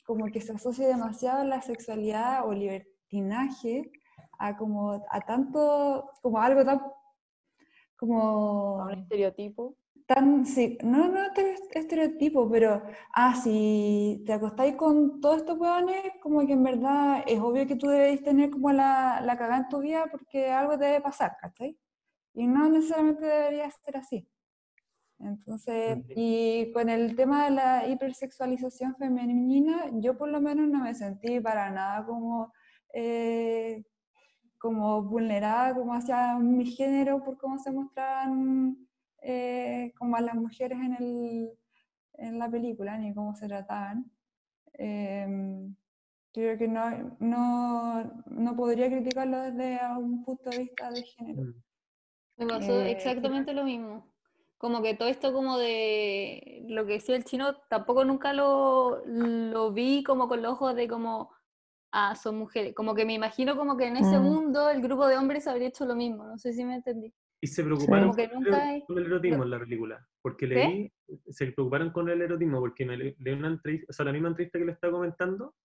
[0.06, 3.92] como que se asocia demasiado la sexualidad o libertinaje
[4.40, 6.82] a como a tanto, como algo tan,
[7.98, 8.84] como...
[8.86, 9.76] un estereotipo.
[10.08, 11.20] Tan, sí, no, no
[11.74, 12.82] estereotipo, pero,
[13.14, 17.76] ah, si te acostáis con todos estos hueones, como que en verdad es obvio que
[17.76, 21.36] tú debes tener como la, la cagada en tu vida porque algo te debe pasar,
[21.42, 21.78] ¿cachai?
[22.34, 24.30] Y no necesariamente debería ser así.
[25.20, 30.96] Entonces, y con el tema de la hipersexualización femenina, yo por lo menos no me
[30.96, 32.54] sentí para nada como,
[32.94, 33.84] eh,
[34.58, 38.87] como vulnerada como hacia mi género por cómo se mostraban
[39.30, 41.52] eh, como a las mujeres en, el,
[42.14, 44.10] en la película, ni cómo se trataban.
[44.74, 45.76] Em,
[46.32, 51.42] creo que no, no, no, podría criticarlo desde un punto de vista de género.
[51.44, 51.54] Mm.
[52.38, 54.06] Me pasó eh, exactamente lo mismo
[54.58, 59.72] como que todo esto como de lo que decía el chino, tampoco nunca lo, lo
[59.72, 61.32] vi como con los ojos de como,
[61.92, 62.74] ah, son mujeres.
[62.74, 64.24] Como que me imagino como que en ese mm.
[64.24, 67.14] mundo el grupo de hombres habría hecho lo mismo, no sé si me entendí.
[67.40, 70.92] Y se preocuparon con el erotismo en la película, porque leí,
[71.30, 74.58] se preocuparon con el erotismo, porque me leí una entrevista, o sea, la misma entrevista
[74.58, 75.56] que le estaba comentando,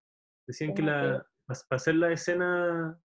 [0.46, 2.98] decían que la, para hacer la escena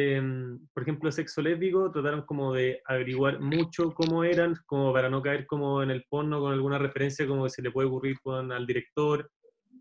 [0.00, 5.20] Em, por ejemplo, sexo lésbico, trataron como de averiguar mucho cómo eran, como para no
[5.20, 8.52] caer como en el porno con alguna referencia como que se le puede ocurrir con,
[8.52, 9.28] al director,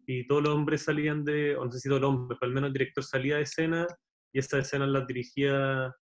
[0.07, 2.55] y todos los hombres salían de, o no sé si todos los hombres, pero al
[2.55, 3.85] menos el director salía de escena,
[4.33, 5.95] y esas escenas las dirigía,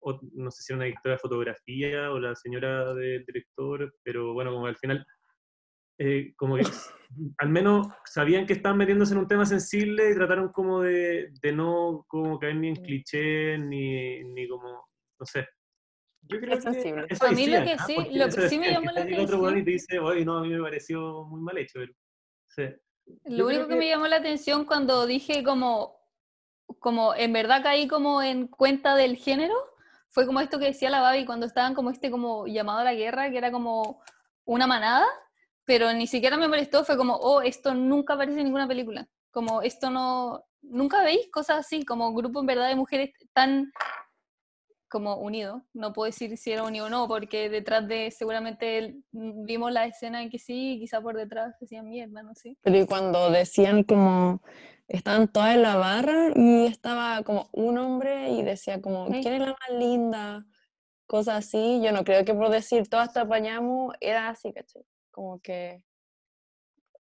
[0.00, 4.32] o, no sé si era una directora de fotografía o la señora del director, pero
[4.32, 5.04] bueno, como al final
[6.00, 6.62] eh, como que
[7.38, 11.52] al menos sabían que estaban metiéndose en un tema sensible y trataron como de, de
[11.52, 14.88] no como caer ni en cliché ni, ni como,
[15.18, 15.46] no sé.
[16.22, 17.84] Yo creo que eso a mí lo que ¿ah?
[17.86, 19.44] sí, lo que sí me llamó la atención.
[19.44, 21.74] otro y te dice, oye, no, a mí me pareció muy mal hecho.
[21.78, 21.92] Pero,
[22.48, 22.64] sí.
[23.24, 23.76] Lo único que...
[23.76, 25.96] me llamó la atención cuando dije como,
[26.80, 29.54] como en verdad caí como en cuenta del género,
[30.10, 32.94] fue como esto que decía la Babi cuando estaban como este como llamado a la
[32.94, 34.00] guerra, que era como
[34.44, 35.04] una manada,
[35.64, 39.62] pero ni siquiera me molestó, fue como, oh, esto nunca aparece en ninguna película, como
[39.62, 43.70] esto no, nunca veis cosas así, como grupo en verdad de mujeres tan
[44.88, 49.70] como unido, no puedo decir si era unido o no, porque detrás de seguramente vimos
[49.70, 52.56] la escena en que sí, quizá por detrás decían mierda, no sé.
[52.62, 54.40] Pero y cuando decían como,
[54.88, 59.40] estaban todas en la barra y estaba como un hombre y decía como, ¿quién es
[59.40, 60.46] la más linda?
[61.06, 64.84] Cosas así, yo no creo que por decir todas te apañamos era así, ¿cachai?
[65.18, 65.82] como que,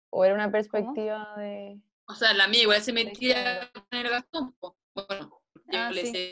[0.09, 1.79] o era una perspectiva de...
[2.07, 5.39] O sea, la mía igual se metía en el Gastón, bueno.
[5.71, 5.91] Ah,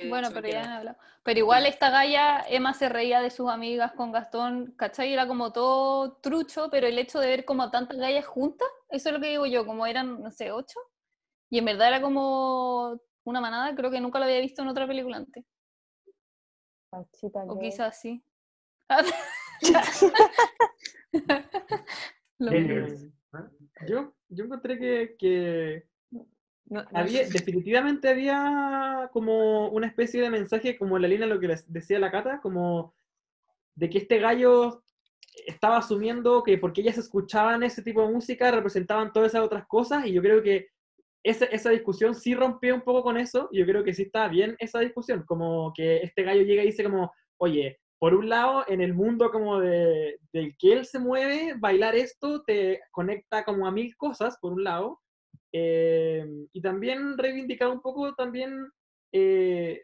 [0.10, 0.97] bueno, pero ya han hablado.
[1.22, 5.14] Pero igual esta Gaia, Emma se reía de sus amigas con Gastón, ¿cachai?
[5.14, 9.14] Era como todo trucho, pero el hecho de ver como tantas gallas juntas, eso es
[9.14, 10.80] lo que digo yo, como eran, no sé, ocho,
[11.56, 14.86] y en verdad era como una manada, creo que nunca lo había visto en otra
[14.86, 15.45] película antes.
[16.91, 18.22] o quizás sí.
[22.51, 23.12] Eh,
[23.88, 25.88] yo, yo encontré que,
[26.93, 31.72] había, definitivamente había como una especie de mensaje, como en la línea lo que les
[31.72, 32.93] decía la Cata, como
[33.76, 34.84] de que este gallo
[35.47, 40.06] estaba asumiendo que porque ellas escuchaban ese tipo de música representaban todas esas otras cosas
[40.06, 40.75] y yo creo que
[41.26, 44.28] esa, esa discusión sí rompió un poco con eso y yo creo que sí está
[44.28, 48.64] bien esa discusión, como que este gallo llega y dice como, oye, por un lado,
[48.68, 53.66] en el mundo como de, del que él se mueve, bailar esto te conecta como
[53.66, 55.02] a mil cosas, por un lado,
[55.52, 56.24] eh,
[56.54, 58.70] y también reivindicar un poco también
[59.12, 59.82] eh,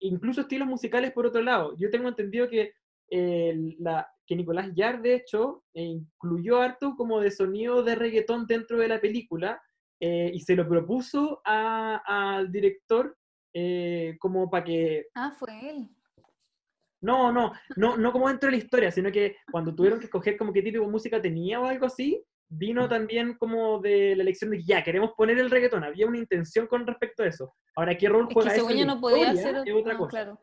[0.00, 1.74] incluso estilos musicales por otro lado.
[1.78, 2.74] Yo tengo entendido que,
[3.10, 8.76] eh, la, que Nicolás Yar, de hecho, incluyó harto como de sonido de reggaetón dentro
[8.76, 9.62] de la película
[10.00, 13.16] y se lo propuso al director
[14.18, 15.06] como para que...
[15.14, 15.88] Ah, fue él.
[17.02, 20.36] No, no, no, no como dentro de la historia, sino que cuando tuvieron que escoger
[20.36, 24.50] como qué tipo de música tenía o algo así, vino también como de la elección
[24.50, 27.54] de que ya, queremos poner el reggaetón, había una intención con respecto a eso.
[27.76, 28.86] Ahora, ¿qué rol juega es que eso?
[28.86, 30.10] no podía hacer otra cosa.
[30.10, 30.40] Claro.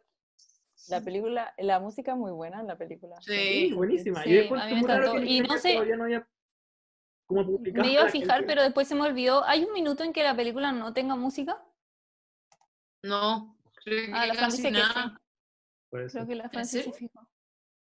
[0.89, 3.17] La película, la música muy buena en la película.
[3.19, 4.23] Sí, buenísima.
[4.23, 5.17] Sí, a mí me encantó.
[5.21, 5.77] Y no sé,
[7.29, 9.43] me iba a fijar, pero después se me olvidó.
[9.45, 11.61] ¿Hay un minuto en que la película no tenga música?
[13.03, 13.57] No,
[14.13, 15.19] ah, la casi nada.
[15.91, 17.27] Creo que la Francia se fijó.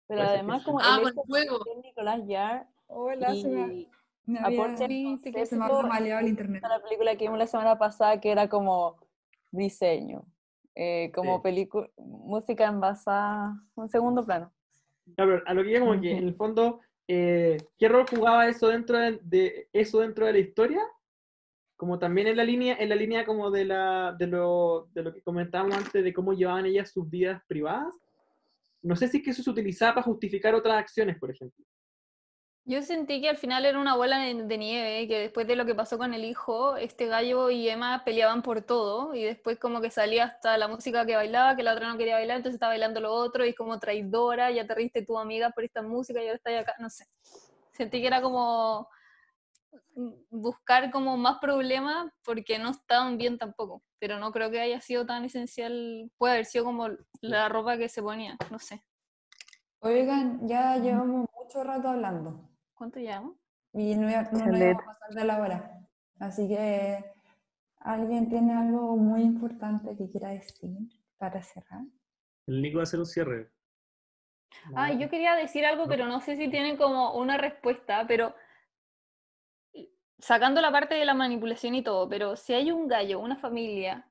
[0.07, 1.61] Pero además, como ah, el juego.
[1.83, 3.89] Nicolás Yar Hola, y
[4.27, 6.63] me, aporte que se me ha el internet.
[6.69, 8.99] La película que vimos la semana pasada que era como
[9.53, 10.25] diseño.
[10.75, 14.53] eh, como película, música envasada, un segundo plano.
[15.15, 16.81] Claro, a lo que iba como que en el fondo,
[17.13, 20.81] eh, ¿qué rol jugaba eso dentro de, eso dentro de la historia?
[21.77, 25.13] Como también en la línea, en la línea como de la, de lo, de lo
[25.13, 27.93] que comentábamos antes de cómo llevaban ellas sus vidas privadas.
[28.83, 31.65] No sé si que eso se utilizaba para justificar otras acciones, por ejemplo.
[32.67, 35.75] Yo sentí que al final era una bola de, nieve, que después de lo que
[35.75, 39.91] pasó con el hijo, este gallo y Emma peleaban por todo, y después como que
[39.91, 43.01] salía hasta la música que bailaba, que la otra no quería bailar, entonces estaba bailando
[43.01, 46.37] lo otro, y como traidora, ya te riste tu amiga por esta música y ahora
[46.37, 47.07] estás acá, no sé.
[47.73, 48.89] Sentí que era como
[50.29, 55.07] buscar como más problemas porque no estaban bien tampoco, pero no creo que haya sido
[55.07, 56.89] tan esencial, puede haber sido como
[57.21, 58.85] la ropa que se ponía, no sé.
[59.81, 62.50] Oigan, ya llevamos mucho rato hablando
[62.81, 63.37] ¿Cuánto llevamos?
[63.75, 65.81] y no, iba- no íbamos a pasar de la hora.
[66.19, 67.05] Así que,
[67.81, 70.71] ¿alguien tiene algo muy importante que quiera decir
[71.19, 71.83] para cerrar?
[72.47, 73.51] El Nico va a hacer un cierre.
[74.75, 78.35] Ah, yo quería decir algo, pero no sé si tienen como una respuesta, pero
[80.19, 84.09] sacando la parte de la manipulación y todo, pero si hay un gallo, una familia,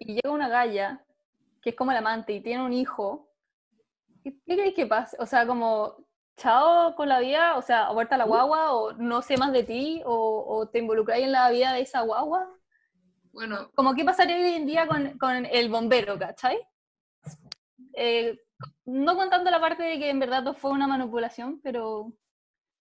[0.00, 1.04] y llega una galla,
[1.62, 3.30] que es como el amante, y tiene un hijo,
[4.24, 5.16] ¿qué qué crees que pasa?
[5.20, 6.07] O sea, como,
[6.38, 9.64] chao con la vida, o sea, vuelta a la guagua, o no sé más de
[9.64, 12.48] ti, o, o te involucráis en la vida de esa guagua.
[13.32, 16.58] Bueno, Como, ¿qué pasaría hoy en día con, con el bombero, cachai?
[17.94, 18.40] Eh,
[18.86, 22.12] no contando la parte de que en verdad todo fue una manipulación, pero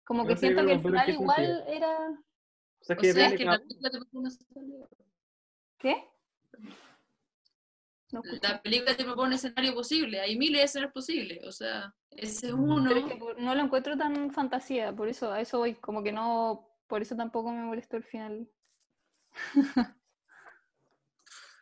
[0.04, 1.96] como que No sé, siento que ¿en final igual era...
[2.80, 3.60] O sea, o sea, es que la
[5.78, 6.08] ¿Qué?
[8.12, 11.94] No la película te propone un escenario posible, hay miles de escenarios posibles, o sea,
[12.10, 12.84] ese es uno.
[12.88, 16.02] Pero es que por- no lo encuentro tan fantasía, por eso, a eso voy, como
[16.02, 18.48] que no, por eso tampoco me molestó el final.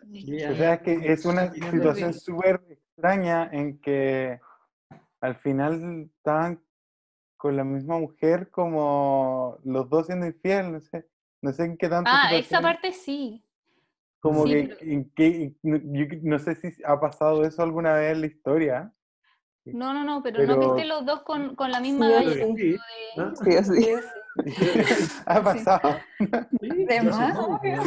[0.02, 4.40] O sea, es que es una situación súper extraña en que
[5.20, 6.62] al final estaban
[7.36, 11.06] con la misma mujer como los dos siendo infiel, no sé,
[11.42, 13.42] no sé en qué tanto Ah, esa parte sí.
[14.20, 14.68] Como sí,
[15.16, 18.92] que pero- yo no sé si ha pasado eso alguna vez en la historia.
[19.64, 22.32] No, no, no, pero, no que estén los dos con, con la misma Sí, galla.
[22.32, 22.54] sí.
[22.56, 22.78] Sí, de-
[23.16, 23.36] ¿no?
[23.36, 25.20] Sí, o sí.
[25.26, 25.96] ha pasado.
[26.18, 27.82] Sí, De más, obvio.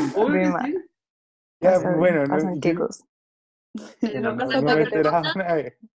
[1.62, 2.38] Ya, bueno, no.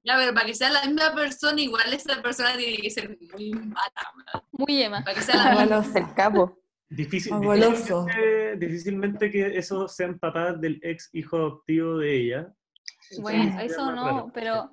[0.04, 3.50] Ya, pero para que sea la misma persona, igual esa persona tiene que ser muy
[3.50, 4.42] mala.
[4.52, 5.02] Muy Emma.
[5.04, 5.84] Para que sea la misma.
[5.98, 6.58] El capo.
[6.88, 12.54] Difícil, difícilmente, difícilmente que esos sean papás del ex hijo adoptivo de ella.
[13.18, 14.30] Bueno, eso no, raro.
[14.32, 14.70] pero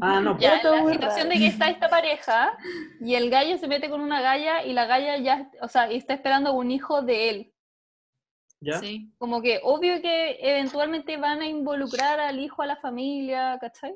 [0.00, 1.30] Ah, no, ya la situación raro.
[1.30, 2.56] de que está esta pareja
[3.00, 5.96] y el gallo se mete con una galla y la galla ya, o sea, y
[5.96, 7.52] está esperando un hijo de él.
[8.60, 8.78] ¿ya?
[8.80, 9.12] Sí.
[9.18, 13.94] Como que obvio que eventualmente van a involucrar al hijo a la familia, ¿cachai?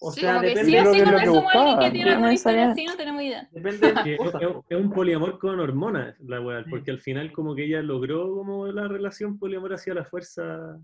[0.00, 3.22] O Sí, sea, depende, sí Creo sí es lo que tiene No historia no tenemos
[3.22, 3.48] idea.
[3.52, 7.64] depende de Que es, un poliamor con hormonas, la weá, porque al final como que
[7.64, 10.78] ella logró como la relación poliamor hacia la fuerza.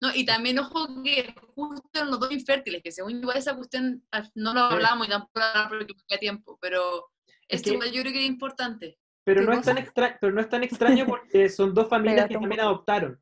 [0.00, 4.04] No, y también ojo que justo en los dos infértiles, que según igual esa cuestión
[4.12, 7.10] ah, no lo hablamos y tampoco porque me queda tiempo, pero
[7.48, 8.98] Es esto que- igual yo creo que es importante.
[9.24, 12.28] Pero ¿Qué no, es tan extra, pero no es tan extraño porque son dos familias
[12.28, 13.20] que también adoptaron.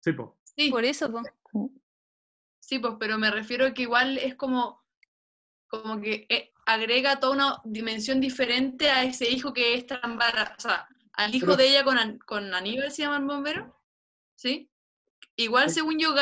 [0.00, 0.38] Sí, po.
[0.56, 1.20] Sí, Por eso, po.
[2.72, 4.82] Sí, pues, pero me refiero a que igual es como,
[5.68, 10.54] como que eh, agrega toda una dimensión diferente a ese hijo que es tan bara-
[10.56, 13.78] o sea, al hijo Pero- de ella con, An- con Aníbal se llama el bombero,
[14.36, 14.70] ¿sí?
[15.36, 15.74] Igual Sí.
[15.80, 16.14] según yo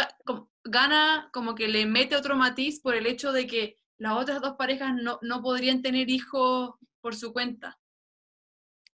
[0.64, 4.57] gana como que le mete otro matiz por el hecho de que las otras dos
[4.57, 7.79] parejas no, no podrían tener hijos por su cuenta.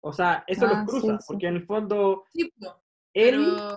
[0.00, 1.24] O sea, eso Ah, los cruza, sí.
[1.28, 2.52] porque en el fondo Sí,
[3.14, 3.76] él, pero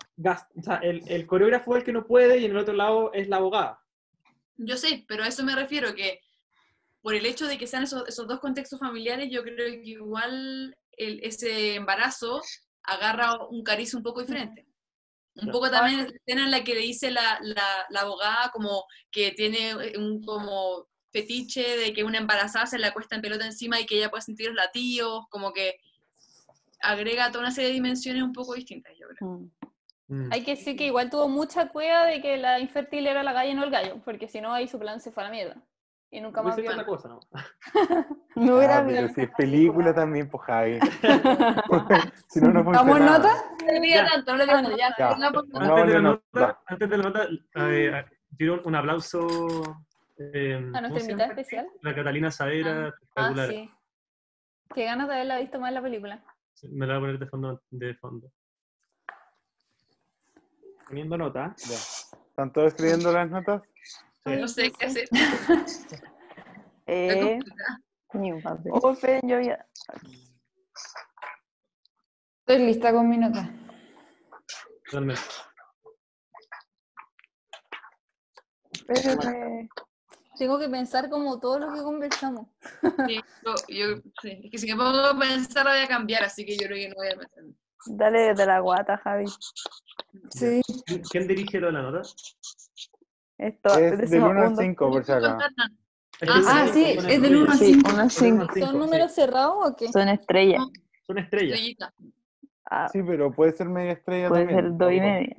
[0.56, 3.12] o sea, el, el coreógrafo es el que no puede y en el otro lado
[3.14, 3.80] es la abogada.
[4.58, 6.20] yo sé, pero a eso me refiero, que
[7.02, 10.76] por el hecho de que sean esos, esos dos contextos familiares, yo creo que igual
[10.94, 12.42] el- ese embarazo
[12.84, 14.66] agarra un cariz un poco diferente.
[15.36, 18.86] Un poco también la escena en la que le dice la, la, la abogada como
[19.12, 23.80] que tiene un como fetiche de que una embarazada se le acuesta en pelota encima
[23.80, 25.76] y que ella puede sentir los latidos, como que
[26.82, 29.30] agrega toda una serie de dimensiones un poco distintas, yo creo.
[29.30, 29.52] Mm.
[30.10, 30.30] Mm.
[30.32, 33.52] Hay que decir que igual tuvo mucha cueva de que la infértil era la galla
[33.52, 35.58] y no el gallo, porque si no ahí su plan se fue a la mierda.
[36.10, 37.20] Y nunca más vio cosa, ¿no?
[38.38, 40.80] No hubiera Ah, pero si es película también, pues Javi.
[42.30, 43.18] si no, no ¿Vamos funciona.
[43.18, 43.30] nota?
[43.66, 44.96] No le diga tanto, no le diga tanto, ya.
[44.98, 45.10] Ya.
[45.10, 46.62] venga, por- Antes de, la nota, nota.
[46.68, 48.06] antes de la nota, eh,
[48.38, 49.28] quiero un aplauso
[50.18, 51.68] eh, A ¿cómo nuestra invitada especial.
[51.82, 53.50] La Catalina Saavedra, Ah, espectacular.
[53.50, 53.72] sí.
[54.74, 56.24] Qué ganas de haberla visto más en la película.
[56.64, 57.62] Me la voy a poner de fondo.
[57.70, 58.32] De fondo.
[60.88, 61.56] Poniendo nota.
[61.58, 61.76] Ya.
[62.30, 63.62] ¿Están todos escribiendo las notas?
[64.26, 65.08] No sé qué hacer.
[66.90, 67.38] Eh,
[68.14, 68.72] ni un papel.
[68.72, 69.68] Oh, yo ya.
[72.40, 73.54] Estoy lista con mi nota.
[74.86, 75.22] Totalmente.
[78.72, 79.70] Espérenme.
[80.38, 82.48] Tengo que pensar como todo lo que conversamos.
[83.08, 86.46] Sí, yo, yo- sí, Es que si me pongo a pensar voy a cambiar, así
[86.46, 87.44] que yo creo que no voy a pensar.
[87.88, 89.26] Dale desde la guata, Javi.
[90.32, 90.62] Sí.
[90.86, 92.02] ¿Quién- ¿Quién dirige lo de la nota?
[93.38, 95.38] Esto, Es del decimos 1 al un, dos, 5, por si acá.
[96.48, 97.90] Ah, sí, es del 1 al Sí, 5.
[97.94, 98.48] uno al cinco.
[98.60, 99.92] ¿Son números cerrados o qué?
[99.92, 100.64] Son estrellas.
[101.06, 101.60] Son estrellas.
[102.70, 104.66] Ah, Sí, pero puede ser media estrella puede también.
[104.66, 105.36] ser dos y media.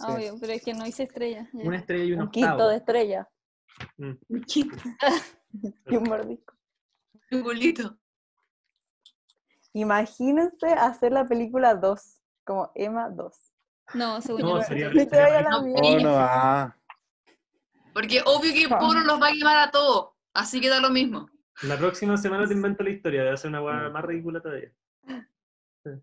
[0.00, 1.48] Ah, Obvio, pero es que no hice estrella.
[1.54, 1.66] ya.
[1.68, 3.28] Una estrella y un Un quinto de estrella.
[3.98, 4.12] Mm.
[5.90, 6.54] Y un mordisco.
[7.30, 7.96] Un bolito.
[9.72, 13.52] Imagínense hacer la película 2, como Emma 2.
[13.94, 14.62] No, según No, yo.
[14.62, 15.82] sería, Que te vaya sería la No, mierda.
[15.88, 16.76] Oh, no, ah.
[17.94, 20.10] Porque obvio que Poro los va a quemar a todos.
[20.34, 21.28] Así que da lo mismo.
[21.62, 24.70] La próxima semana te invento la historia, de hacer una hueá más ridícula todavía.
[25.06, 25.14] Sí.
[25.84, 26.02] Sería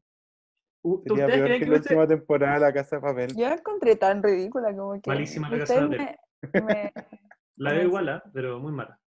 [0.82, 3.36] ¿Ustedes peor que que la última temporada de La Casa de Papel.
[3.36, 5.10] Yo la encontré tan ridícula como que.
[5.10, 6.18] Malísima la Casa de me-
[6.62, 6.94] me-
[7.56, 8.24] La veo igual, ¿ah?
[8.34, 9.00] pero muy mala.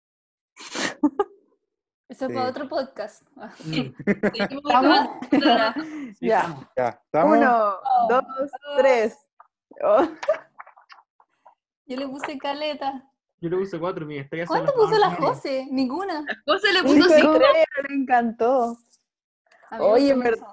[2.09, 2.35] Eso es Sí.
[2.37, 3.23] para otro podcast.
[3.37, 3.51] Ya.
[3.57, 3.95] Sí,
[6.21, 6.41] Ya.
[6.41, 6.67] estamos.
[6.77, 7.39] Ya, ¿estamos?
[7.39, 7.77] Uno,
[8.09, 8.25] dos,
[8.79, 9.19] tres.
[9.83, 10.07] Oh,
[11.87, 13.11] Yo le puse caleta.
[13.41, 15.67] Yo le puse cuatro, mi estrella ¿Cuánto puso la José?
[15.69, 16.21] Ninguna.
[16.23, 17.41] La cosa le puso cinco
[17.89, 18.79] me encantó.
[19.81, 20.47] Oye, en mucho.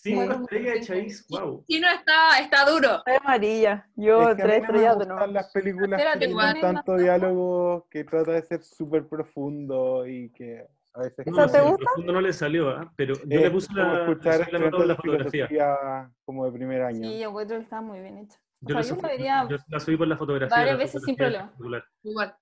[0.00, 0.80] Cinco Bueno, estrellas de.
[1.08, 1.64] Chase, wow.
[1.68, 3.02] Si no está, está duro.
[3.04, 3.88] Soy amarilla.
[3.96, 5.26] Yo Es que tres no estrellas de nuevo.
[5.26, 10.06] las películas Espérate, que tienen ¿tienes más tanto diálogo que trata de ser súper profundo
[10.06, 11.26] y que a veces...
[11.26, 11.76] ¿Esa No, te gusta?
[11.84, 12.92] profundo no le salió, ¿ah?
[12.96, 16.10] pero yo es le puse la, escuchar le puse la nota de la fotografía.
[16.24, 17.02] como de primer año.
[17.08, 18.38] Sí, yo encuentro que está muy bien hecho.
[18.64, 20.56] O Yo, sea, la yo yo la subí por la fotografía.
[20.56, 21.52] varias veces sin problema.
[22.04, 22.36] Igual.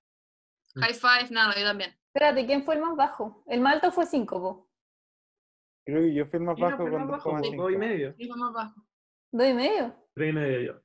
[0.75, 1.91] High five, nada, yo también.
[2.13, 3.43] Espérate, ¿quién fue el más bajo?
[3.47, 4.66] El más alto fue 5, po.
[5.87, 7.55] Creo que yo fui el más bajo con más bajo, 2,5.
[7.55, 8.13] dos y medio.
[8.17, 8.83] Sí, fue más bajo.
[9.31, 9.95] ¿Dos y medio?
[10.13, 10.81] Tres y medio yo.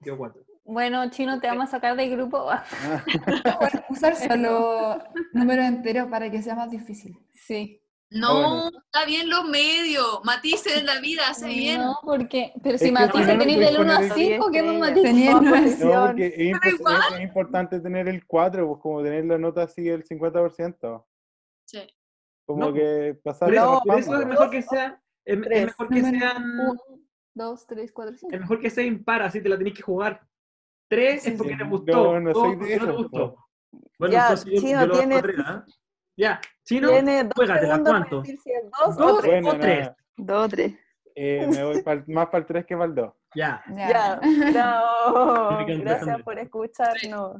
[0.00, 0.44] Yo cuatro.
[0.66, 2.46] Bueno, Chino, te vamos a sacar del grupo.
[3.60, 4.98] Bueno, usar solo
[5.32, 7.16] números enteros para que sea más difícil.
[7.32, 7.80] Sí.
[8.10, 10.20] No, está bien los medios.
[10.22, 11.80] Matices en la vida, hace bien.
[11.80, 12.52] No, porque.
[12.62, 14.72] Pero si que Matice si no, tenéis del 1 a poner el- 5, ¿qué más
[14.74, 15.02] Sí, Matice?
[15.02, 15.76] Tenía Más nueve.
[15.80, 16.38] No, porque es,
[16.74, 17.00] igual.
[17.08, 21.06] es- es importante tener el 4, pues como tener la nota así el 50%.
[21.64, 21.80] Sí.
[22.46, 24.28] Como No, que pasar eso, la por eso es pampa.
[24.28, 25.00] mejor que sea.
[25.24, 25.64] Es, es Tres.
[25.66, 26.60] mejor que sean.
[26.60, 26.74] 1,
[27.34, 28.34] 2, 3, 4, 5.
[28.34, 30.20] Es mejor que sea impar, así te la tenés que jugar.
[30.88, 31.92] Tres es porque te gustó.
[32.14, 32.96] No, no dos soy de no te eso.
[32.96, 33.36] gustó.
[33.98, 35.64] Bueno, Ya, entonces yo, Chino, yo lo bajo tiene- tres, ¿ah?
[36.16, 38.20] Ya, chino, Tiene dos juégatela, ¿cuánto?
[38.20, 39.42] decir si es dos o Dos tres.
[39.42, 39.78] Bueno, o tres.
[39.80, 40.74] nada, Dos o tres.
[41.16, 43.12] eh, me voy pa'l- más para el 3 que para el 2.
[43.34, 43.64] Ya.
[43.68, 45.48] Ya, no.
[45.64, 47.36] Tiene que Gracias por escucharnos.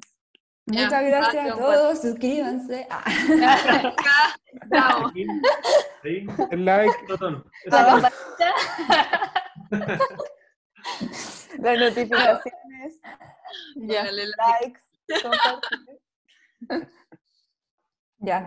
[0.66, 2.86] Ya, Muchas gracias a gracias, todos, suscríbanse.
[2.90, 3.04] Ah.
[4.66, 5.12] Bravo.
[6.50, 6.94] El like.
[7.66, 8.10] La.
[11.58, 13.00] Las notificaciones,
[13.76, 14.04] Ya.
[14.04, 14.80] Dale like.
[15.06, 15.98] likes, compartir.
[18.18, 18.46] Ya.